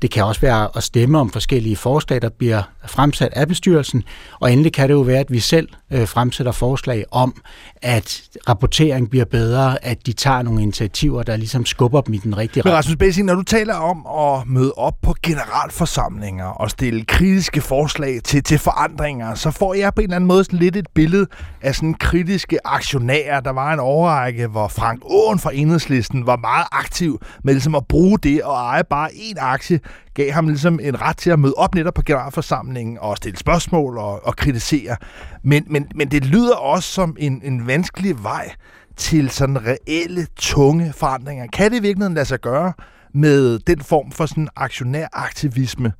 [0.01, 4.03] Det kan også være at stemme om forskellige forslag, der bliver fremsat af bestyrelsen,
[4.39, 7.41] og endelig kan det jo være, at vi selv øh, fremsætter forslag om,
[7.81, 12.37] at rapportering bliver bedre, at de tager nogle initiativer, der ligesom skubber dem i den
[12.37, 12.71] rigtige retning.
[12.71, 17.61] Men Rasmus Bessing, når du taler om at møde op på generalforsamlinger og stille kritiske
[17.61, 20.87] forslag til, til forandringer, så får jeg på en eller anden måde sådan lidt et
[20.93, 21.27] billede
[21.61, 23.39] af sådan kritiske aktionærer.
[23.39, 27.87] Der var en overrække, hvor Frank Åen fra Enhedslisten var meget aktiv med ligesom at
[27.87, 29.79] bruge det og eje bare én aktie,
[30.13, 33.97] gav ham ligesom en ret til at møde op netop på generalforsamlingen og stille spørgsmål
[33.97, 34.95] og, og kritisere.
[35.43, 38.51] Men, men, men det lyder også som en, en vanskelig vej
[38.95, 41.47] til sådan reelle, tunge forandringer.
[41.47, 42.73] Kan det i virkeligheden lade sig gøre
[43.13, 45.93] med den form for sådan aktionæraktivisme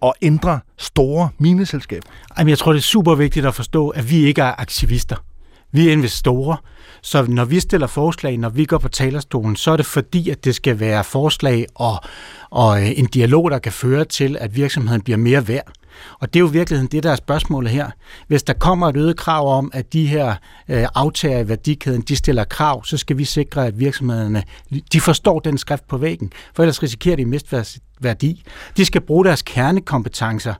[0.00, 2.08] og ændre store mineselskaber?
[2.38, 5.16] Jamen, jeg tror, det er super vigtigt at forstå, at vi ikke er aktivister.
[5.72, 6.56] Vi er investorer.
[7.02, 10.44] Så når vi stiller forslag, når vi går på talerstolen, så er det fordi, at
[10.44, 11.96] det skal være forslag og,
[12.50, 15.72] og en dialog, der kan føre til, at virksomheden bliver mere værd.
[16.20, 17.90] Og det er jo i virkeligheden det, der er spørgsmålet her.
[18.28, 20.34] Hvis der kommer et øget krav om, at de her
[20.68, 24.42] øh, aftager i værdikæden, de stiller krav, så skal vi sikre, at virksomhederne
[24.92, 27.64] de forstår den skrift på væggen, for ellers risikerer de at miste
[28.00, 28.42] værdi.
[28.76, 30.54] De skal bruge deres kernekompetencer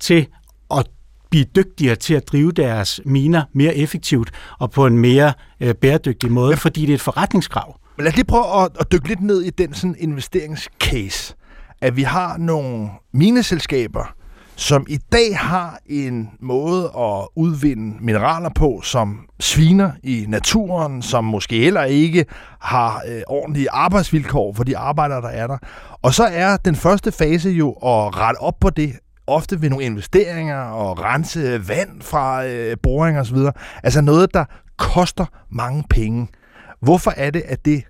[0.00, 0.26] til
[0.70, 0.86] at
[1.30, 6.32] blive dygtigere til at drive deres miner mere effektivt og på en mere øh, bæredygtig
[6.32, 7.80] måde, fordi det er et forretningskrav.
[7.96, 11.34] Men lad os lige prøve at, at dykke lidt ned i den sådan investeringscase.
[11.80, 14.14] at vi har nogle mineselskaber,
[14.60, 21.24] som i dag har en måde at udvinde mineraler på, som sviner i naturen, som
[21.24, 22.24] måske heller ikke
[22.60, 25.58] har øh, ordentlige arbejdsvilkår for de arbejdere, der er der.
[26.02, 28.92] Og så er den første fase jo at rette op på det,
[29.26, 33.38] ofte ved nogle investeringer og rense vand fra øh, boringer osv.
[33.82, 34.44] Altså noget, der
[34.76, 36.28] koster mange penge.
[36.80, 37.82] Hvorfor er det, at det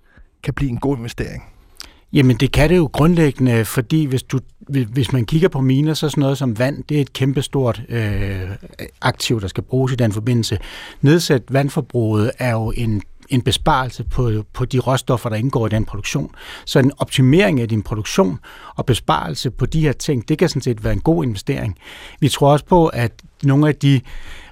[0.45, 1.43] kan blive en god investering?
[2.13, 6.07] Jamen det kan det jo grundlæggende, fordi hvis, du, hvis man kigger på miner, så
[6.07, 8.51] er sådan noget som vand, det er et kæmpestort øh,
[9.01, 10.59] aktiv, der skal bruges i den forbindelse.
[11.01, 15.85] Nedsat vandforbruget er jo en en besparelse på, på de råstoffer, der indgår i den
[15.85, 16.35] produktion.
[16.65, 18.39] Så en optimering af din produktion
[18.77, 21.79] og besparelse på de her ting, det kan sådan set være en god investering.
[22.21, 24.01] Vi tror også på, at nogle af de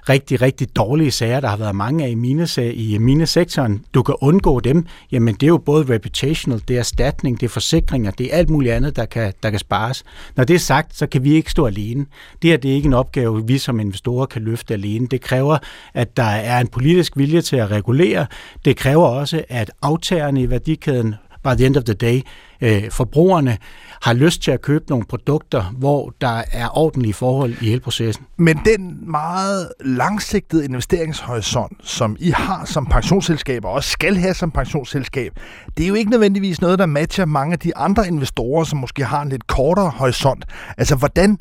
[0.09, 4.03] rigtig, rigtig dårlige sager, der har været mange af i, mine, i øh, minesektoren, du
[4.03, 8.11] kan undgå dem, jamen det er jo både reputational, det er erstatning, det er forsikringer,
[8.11, 10.03] det er alt muligt andet, der kan, der kan spares.
[10.35, 12.05] Når det er sagt, så kan vi ikke stå alene.
[12.41, 15.07] Det her det er ikke en opgave, vi som investorer kan løfte alene.
[15.07, 15.57] Det kræver,
[15.93, 18.25] at der er en politisk vilje til at regulere.
[18.65, 22.21] Det kræver også, at aftagerne i værdikæden by the end of the day,
[22.61, 23.57] øh, forbrugerne
[24.01, 28.25] har lyst til at købe nogle produkter, hvor der er ordentlige forhold i hele processen.
[28.37, 34.51] Men den meget langsigtede investeringshorisont, som I har som pensionsselskab, og også skal have som
[34.51, 35.31] pensionsselskab,
[35.77, 39.03] det er jo ikke nødvendigvis noget, der matcher mange af de andre investorer, som måske
[39.03, 40.45] har en lidt kortere horisont.
[40.77, 41.37] Altså, hvordan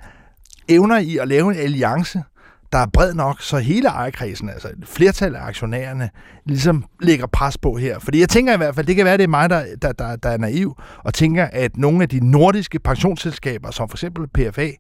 [0.69, 2.23] evner I at lave en alliance,
[2.73, 6.11] der er bred nok, så hele ejerkredsen, altså et flertal af aktionærerne,
[6.47, 7.99] ligesom lægger pres på her.
[7.99, 10.17] Fordi jeg tænker i hvert fald, det kan være, det er mig, der, der, der,
[10.17, 14.71] der er naiv, og tænker, at nogle af de nordiske pensionsselskaber, som for eksempel PFA,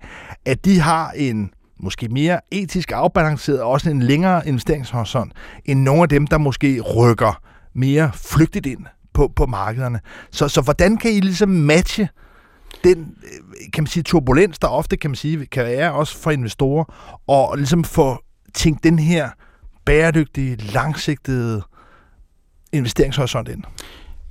[0.46, 5.32] at de har en måske mere etisk afbalanceret og også en længere investeringshorisont,
[5.64, 7.40] end nogle af dem, der måske rykker
[7.74, 10.00] mere flygtigt ind på, på markederne.
[10.32, 12.08] Så, så hvordan kan I ligesom matche
[12.84, 16.30] den øh, kan man sige, turbulens, der ofte kan man sige, kan være også for
[16.30, 16.84] investorer,
[17.26, 18.22] og ligesom få
[18.54, 19.30] tænkt den her
[19.84, 21.62] bæredygtige, langsigtede
[22.72, 23.62] investeringshorisont ind?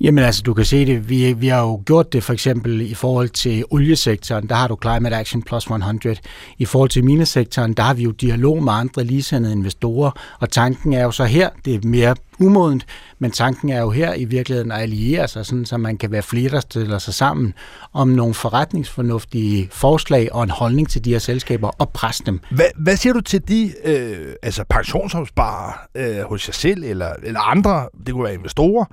[0.01, 1.09] Jamen altså, du kan se det.
[1.09, 4.49] Vi, vi har jo gjort det for eksempel i forhold til oliesektoren.
[4.49, 6.15] Der har du Climate Action Plus 100.
[6.57, 10.11] I forhold til minesektoren, der har vi jo dialog med andre ligesandede investorer.
[10.39, 12.85] Og tanken er jo så her, det er mere umodent,
[13.19, 16.21] men tanken er jo her i virkeligheden at alliere sig, sådan, så man kan være
[16.21, 17.53] flere, der stiller sig sammen
[17.93, 22.39] om nogle forretningsfornuftige forslag og en holdning til de her selskaber og presse dem.
[22.51, 27.39] Hvad, hvad siger du til de øh, altså pensionsopsparere øh, hos jer selv eller, eller
[27.39, 28.85] andre, det kunne være investorer,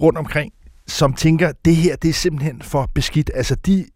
[0.00, 0.52] rundt omkring,
[0.86, 3.30] som tænker, det her det er simpelthen for beskidt.
[3.34, 3.86] Altså de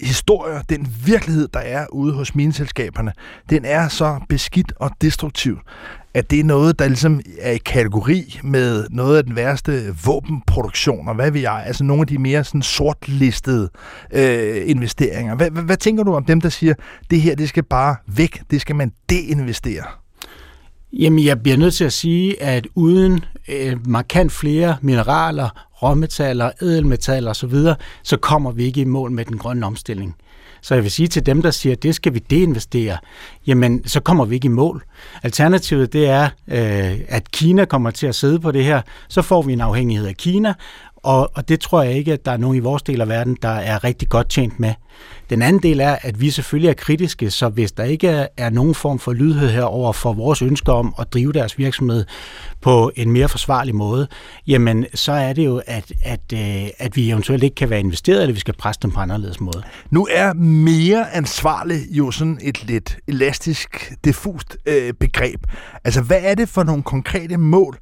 [0.00, 3.12] historier, den virkelighed, der er ude hos mineselskaberne,
[3.50, 5.58] den er så beskidt og destruktiv,
[6.16, 11.08] at det er noget, der ligesom er i kategori med noget af den værste våbenproduktion,
[11.08, 13.68] og hvad vi jeg, altså nogle af de mere sådan sortlistede
[14.12, 15.34] øh, investeringer.
[15.34, 16.74] Hvad, hvad, hvad tænker du om dem, der siger,
[17.10, 19.84] det her, det skal bare væk, det skal man deinvestere?
[20.92, 27.30] Jamen, jeg bliver nødt til at sige, at uden øh, markant flere mineraler, råmetaller, edelmetaller
[27.30, 27.54] osv.,
[28.02, 30.16] så kommer vi ikke i mål med den grønne omstilling.
[30.66, 32.98] Så jeg vil sige til dem, der siger, at det skal vi deinvestere,
[33.46, 34.84] jamen så kommer vi ikke i mål.
[35.22, 39.42] Alternativet det er, øh, at Kina kommer til at sidde på det her, så får
[39.42, 40.54] vi en afhængighed af Kina,
[41.06, 43.36] og, og det tror jeg ikke, at der er nogen i vores del af verden,
[43.42, 44.74] der er rigtig godt tjent med.
[45.30, 48.50] Den anden del er, at vi selvfølgelig er kritiske, så hvis der ikke er, er
[48.50, 52.04] nogen form for lydhed herover for vores ønsker om at drive deres virksomhed
[52.60, 54.08] på en mere forsvarlig måde,
[54.46, 58.22] jamen så er det jo, at, at, øh, at vi eventuelt ikke kan være investeret,
[58.22, 59.62] eller vi skal presse dem på en anderledes måde.
[59.90, 65.40] Nu er mere ansvarlig jo sådan et lidt elastisk, diffust øh, begreb.
[65.84, 67.78] Altså hvad er det for nogle konkrete mål,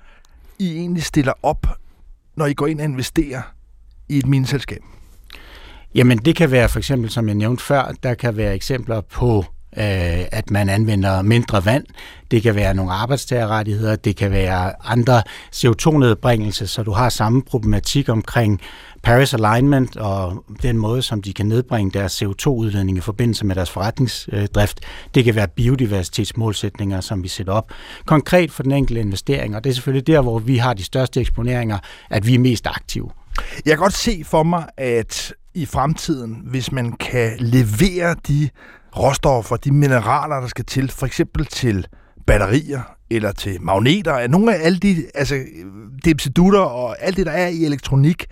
[0.59, 1.67] I egentlig stiller op
[2.37, 3.43] når I går ind og investerer
[4.09, 4.81] i et mineselskab?
[5.95, 9.45] Jamen det kan være for eksempel, som jeg nævnte før, der kan være eksempler på,
[9.77, 11.85] øh, at man anvender mindre vand.
[12.31, 15.23] Det kan være nogle arbejdstagerrettigheder, det kan være andre
[15.55, 18.61] CO2-nedbringelser, så du har samme problematik omkring
[19.03, 23.71] Paris Alignment og den måde, som de kan nedbringe deres CO2-udledning i forbindelse med deres
[23.71, 24.81] forretningsdrift.
[25.15, 27.71] Det kan være biodiversitetsmålsætninger, som vi sætter op
[28.07, 31.21] konkret for den enkelte investering, og det er selvfølgelig der, hvor vi har de største
[31.21, 31.79] eksponeringer,
[32.11, 33.11] at vi er mest aktive.
[33.65, 38.49] Jeg kan godt se for mig, at i fremtiden, hvis man kan levere de
[38.97, 41.87] råstoffer, de mineraler, der skal til, for eksempel til
[42.27, 45.45] batterier eller til magneter, nogle af alle de altså,
[46.05, 48.27] dipsedutter og alt det, der er i elektronik,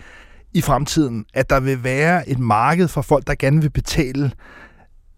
[0.55, 4.33] i fremtiden, at der vil være et marked for folk, der gerne vil betale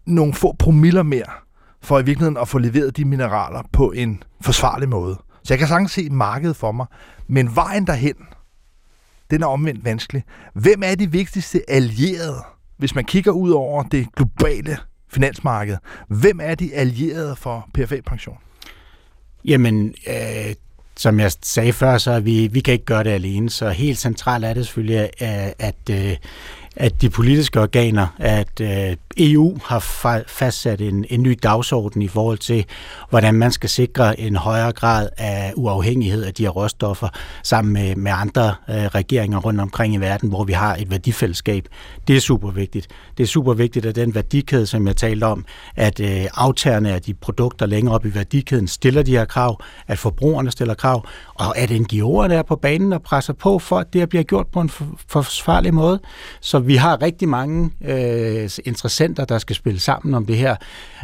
[0.05, 1.31] nogle få promiller mere,
[1.81, 5.17] for i virkeligheden at få leveret de mineraler på en forsvarlig måde.
[5.43, 6.85] Så jeg kan sagtens se markedet for mig,
[7.27, 8.15] men vejen derhen,
[9.31, 10.23] den er omvendt vanskelig.
[10.53, 12.43] Hvem er de vigtigste allierede
[12.77, 14.77] hvis man kigger ud over det globale
[15.15, 18.37] finansmarked, hvem er de allierede for PFA-pension?
[19.45, 20.55] Jamen, øh,
[20.97, 24.45] som jeg sagde før, så vi, vi kan ikke gøre det alene, så helt centralt
[24.45, 26.17] er det selvfølgelig, at, at, øh,
[26.75, 29.79] at de politiske organer, at øh, EU har
[30.27, 32.65] fastsat en, en ny dagsorden i forhold til,
[33.09, 37.07] hvordan man skal sikre en højere grad af uafhængighed af de her råstoffer,
[37.43, 41.67] sammen med, med andre øh, regeringer rundt omkring i verden, hvor vi har et værdifællesskab.
[42.07, 42.87] Det er super vigtigt.
[43.17, 45.45] Det er super vigtigt, at den værdikæde, som jeg talte om,
[45.75, 49.99] at øh, aftagerne af de produkter længere op i værdikæden stiller de her krav, at
[49.99, 54.09] forbrugerne stiller krav, og at NGO'erne er på banen og presser på for, at det
[54.09, 54.69] bliver gjort på en
[55.07, 55.99] forsvarlig måde.
[56.41, 60.55] Så vi har rigtig mange øh, interessenter, der skal spille sammen om det her,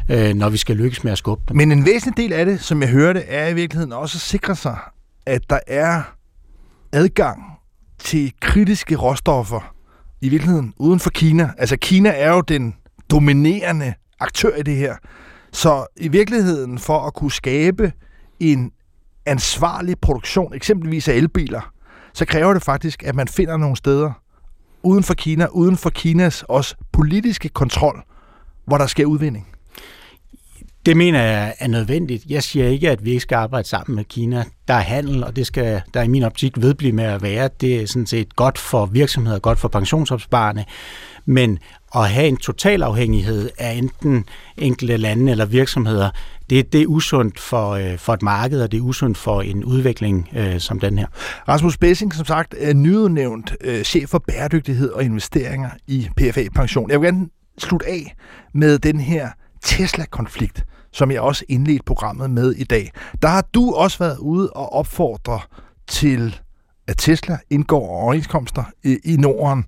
[0.10, 1.58] øh, når vi skal lykkes med at skubbe dem.
[1.58, 4.56] Men en væsentlig del af det, som jeg hørte, er i virkeligheden også at sikre
[4.56, 4.78] sig,
[5.26, 6.02] at der er
[6.92, 7.44] adgang
[8.00, 9.76] til kritiske råstoffer
[10.22, 11.52] i virkeligheden uden for Kina.
[11.58, 12.76] Altså Kina er jo den
[13.12, 14.96] dominerende aktør i det her.
[15.52, 17.94] Så i virkeligheden for at kunne skabe
[18.40, 18.72] en
[19.26, 21.72] ansvarlig produktion, eksempelvis af elbiler,
[22.14, 24.21] så kræver det faktisk, at man finder nogle steder
[24.84, 28.04] uden for Kina, uden for Kinas også politiske kontrol,
[28.66, 29.48] hvor der sker udvinding.
[30.86, 32.26] Det mener jeg er nødvendigt.
[32.30, 34.44] Jeg siger ikke, at vi ikke skal arbejde sammen med Kina.
[34.68, 37.50] Der er handel, og det skal der i min optik vedblive med at være.
[37.62, 40.66] Det er sådan set godt for virksomheder, godt for pensionsopsparerne.
[41.26, 41.60] Men
[41.96, 44.26] at have en total afhængighed af enten
[44.58, 46.10] enkelte lande eller virksomheder,
[46.50, 49.64] det, det er usundt for, øh, for et marked, og det er usundt for en
[49.64, 51.08] udvikling øh, som den her.
[51.48, 56.92] Rasmus Bessing, som sagt, er nyudnævnt øh, chef for bæredygtighed og investeringer i PFA Pension.
[56.92, 58.16] Jeg vil gerne slutte af
[58.54, 59.30] med den her
[59.64, 62.92] Tesla-konflikt, som jeg også indledte programmet med i dag.
[63.22, 65.40] Der har du også været ude og opfordre
[65.88, 66.40] til,
[66.88, 69.66] at Tesla indgår overenskomster i, i Norden.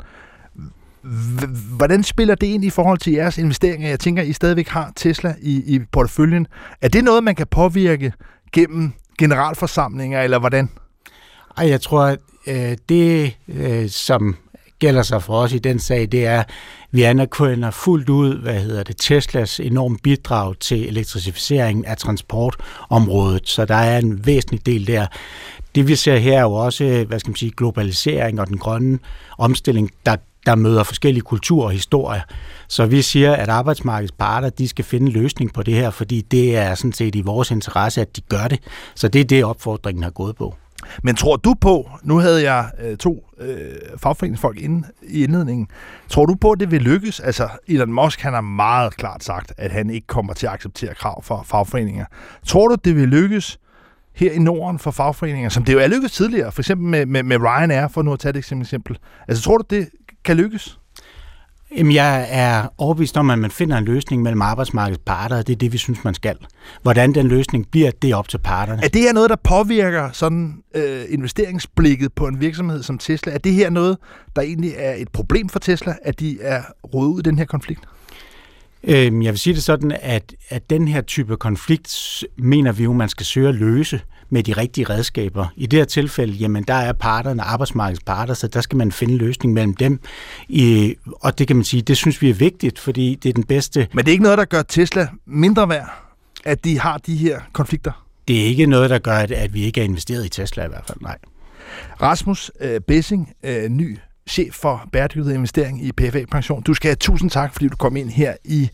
[1.77, 3.89] Hvordan spiller det ind i forhold til jeres investeringer?
[3.89, 6.47] Jeg tænker, I stadigvæk har Tesla i, i porteføljen.
[6.81, 8.13] Er det noget, man kan påvirke
[8.51, 10.69] gennem generalforsamlinger, eller hvordan?
[11.57, 14.35] Ej, jeg tror, at øh, det, øh, som
[14.79, 16.49] gælder sig for os i den sag, det er, at
[16.91, 23.65] vi anerkender fuldt ud, hvad hedder det, Teslas enorme bidrag til elektrificeringen af transportområdet, så
[23.65, 25.05] der er en væsentlig del der.
[25.75, 28.57] Det vi ser her er jo også, øh, hvad skal man sige, globalisering og den
[28.57, 28.99] grønne
[29.37, 30.15] omstilling, der
[30.45, 32.21] der møder forskellige kulturer og historier.
[32.67, 36.21] Så vi siger, at arbejdsmarkedets parter, de skal finde en løsning på det her, fordi
[36.21, 38.59] det er sådan set i vores interesse, at de gør det.
[38.95, 40.55] Så det er det, opfordringen har gået på.
[41.03, 43.57] Men tror du på, nu havde jeg øh, to øh,
[43.97, 45.67] fagforeningsfolk inde i indledningen,
[46.09, 47.19] tror du på, at det vil lykkes?
[47.19, 50.93] Altså, Elon Musk, han har meget klart sagt, at han ikke kommer til at acceptere
[50.93, 52.05] krav for fagforeninger.
[52.45, 53.59] Tror du, det vil lykkes
[54.15, 57.23] her i Norden for fagforeninger, som det jo er lykkedes tidligere, for eksempel med, med,
[57.23, 58.97] med Ryanair, for nu at tage det som eksempel.
[59.27, 59.89] Altså, tror du, det
[60.25, 60.77] kan lykkes?
[61.77, 65.53] Jamen, jeg er overbevist om, at man finder en løsning mellem arbejdsmarkedets parter, og det
[65.53, 66.35] er det, vi synes, man skal.
[66.81, 68.83] Hvordan den løsning bliver, det er op til parterne.
[68.83, 73.33] Er det her noget, der påvirker sådan øh, investeringsblikket på en virksomhed som Tesla?
[73.33, 73.97] Er det her noget,
[74.35, 76.61] der egentlig er et problem for Tesla, at de er
[76.93, 77.81] rodet ud i den her konflikt?
[78.83, 82.93] Øhm, jeg vil sige det sådan, at, at den her type konflikt mener vi jo,
[82.93, 84.01] man skal søge at løse
[84.33, 85.47] med de rigtige redskaber.
[85.55, 89.13] I det her tilfælde, jamen der er parterne, arbejdsmarkedets parter, så der skal man finde
[89.13, 89.99] en løsning mellem dem.
[90.47, 93.43] I, og det kan man sige, det synes vi er vigtigt, fordi det er den
[93.43, 93.87] bedste...
[93.93, 95.89] Men det er ikke noget, der gør Tesla mindre værd,
[96.45, 98.05] at de har de her konflikter?
[98.27, 100.85] Det er ikke noget, der gør, at vi ikke er investeret i Tesla i hvert
[100.87, 101.17] fald, nej.
[102.01, 106.63] Rasmus øh, Bessing, øh, ny chef for bæredygtighed og investering i PFA Pension.
[106.63, 108.69] Du skal have tusind tak, fordi du kom ind her i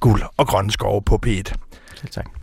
[0.00, 1.52] Guld og Grønne Skove på P1.
[1.94, 2.39] Selv tak.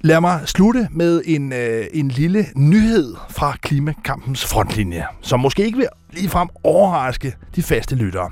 [0.00, 5.78] Lad mig slutte med en, øh, en lille nyhed fra klimakampens frontlinje, som måske ikke
[5.78, 8.30] vil ligefrem overraske de faste lyttere.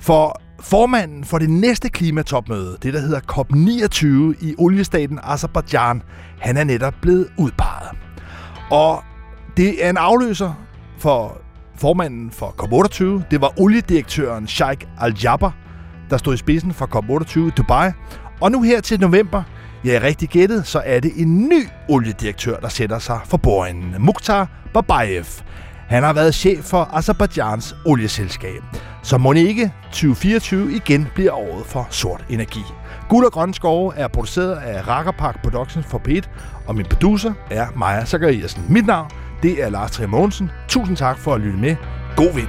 [0.00, 6.02] For formanden for det næste klimatopmøde, det der hedder COP29 i oliestaten Azerbaijan,
[6.40, 7.88] han er netop blevet udpeget.
[8.70, 9.02] Og
[9.56, 10.66] det er en afløser
[10.98, 11.40] for
[11.76, 13.04] formanden for COP28.
[13.30, 15.50] Det var oliedirektøren Sheikh Al-Jaber,
[16.10, 17.90] der stod i spidsen for COP28 i Dubai.
[18.40, 19.42] Og nu her til november,
[19.84, 23.94] Ja, rigtig gættet, så er det en ny oliedirektør, der sætter sig for bordenden.
[23.98, 25.24] Mukhtar Babayev.
[25.88, 28.62] Han har været chef for Azerbaijans olieselskab.
[29.02, 32.60] Så må ikke 2024 igen bliver året for sort energi.
[33.08, 36.28] Guld og Grønne Skove er produceret af Rakkerpark Productions for P1,
[36.66, 38.62] og min producer er Maja Zachariasen.
[38.68, 39.10] Mit navn,
[39.42, 40.50] det er Lars Trier Mogensen.
[40.68, 41.76] Tusind tak for at lytte med.
[42.16, 42.48] God vind!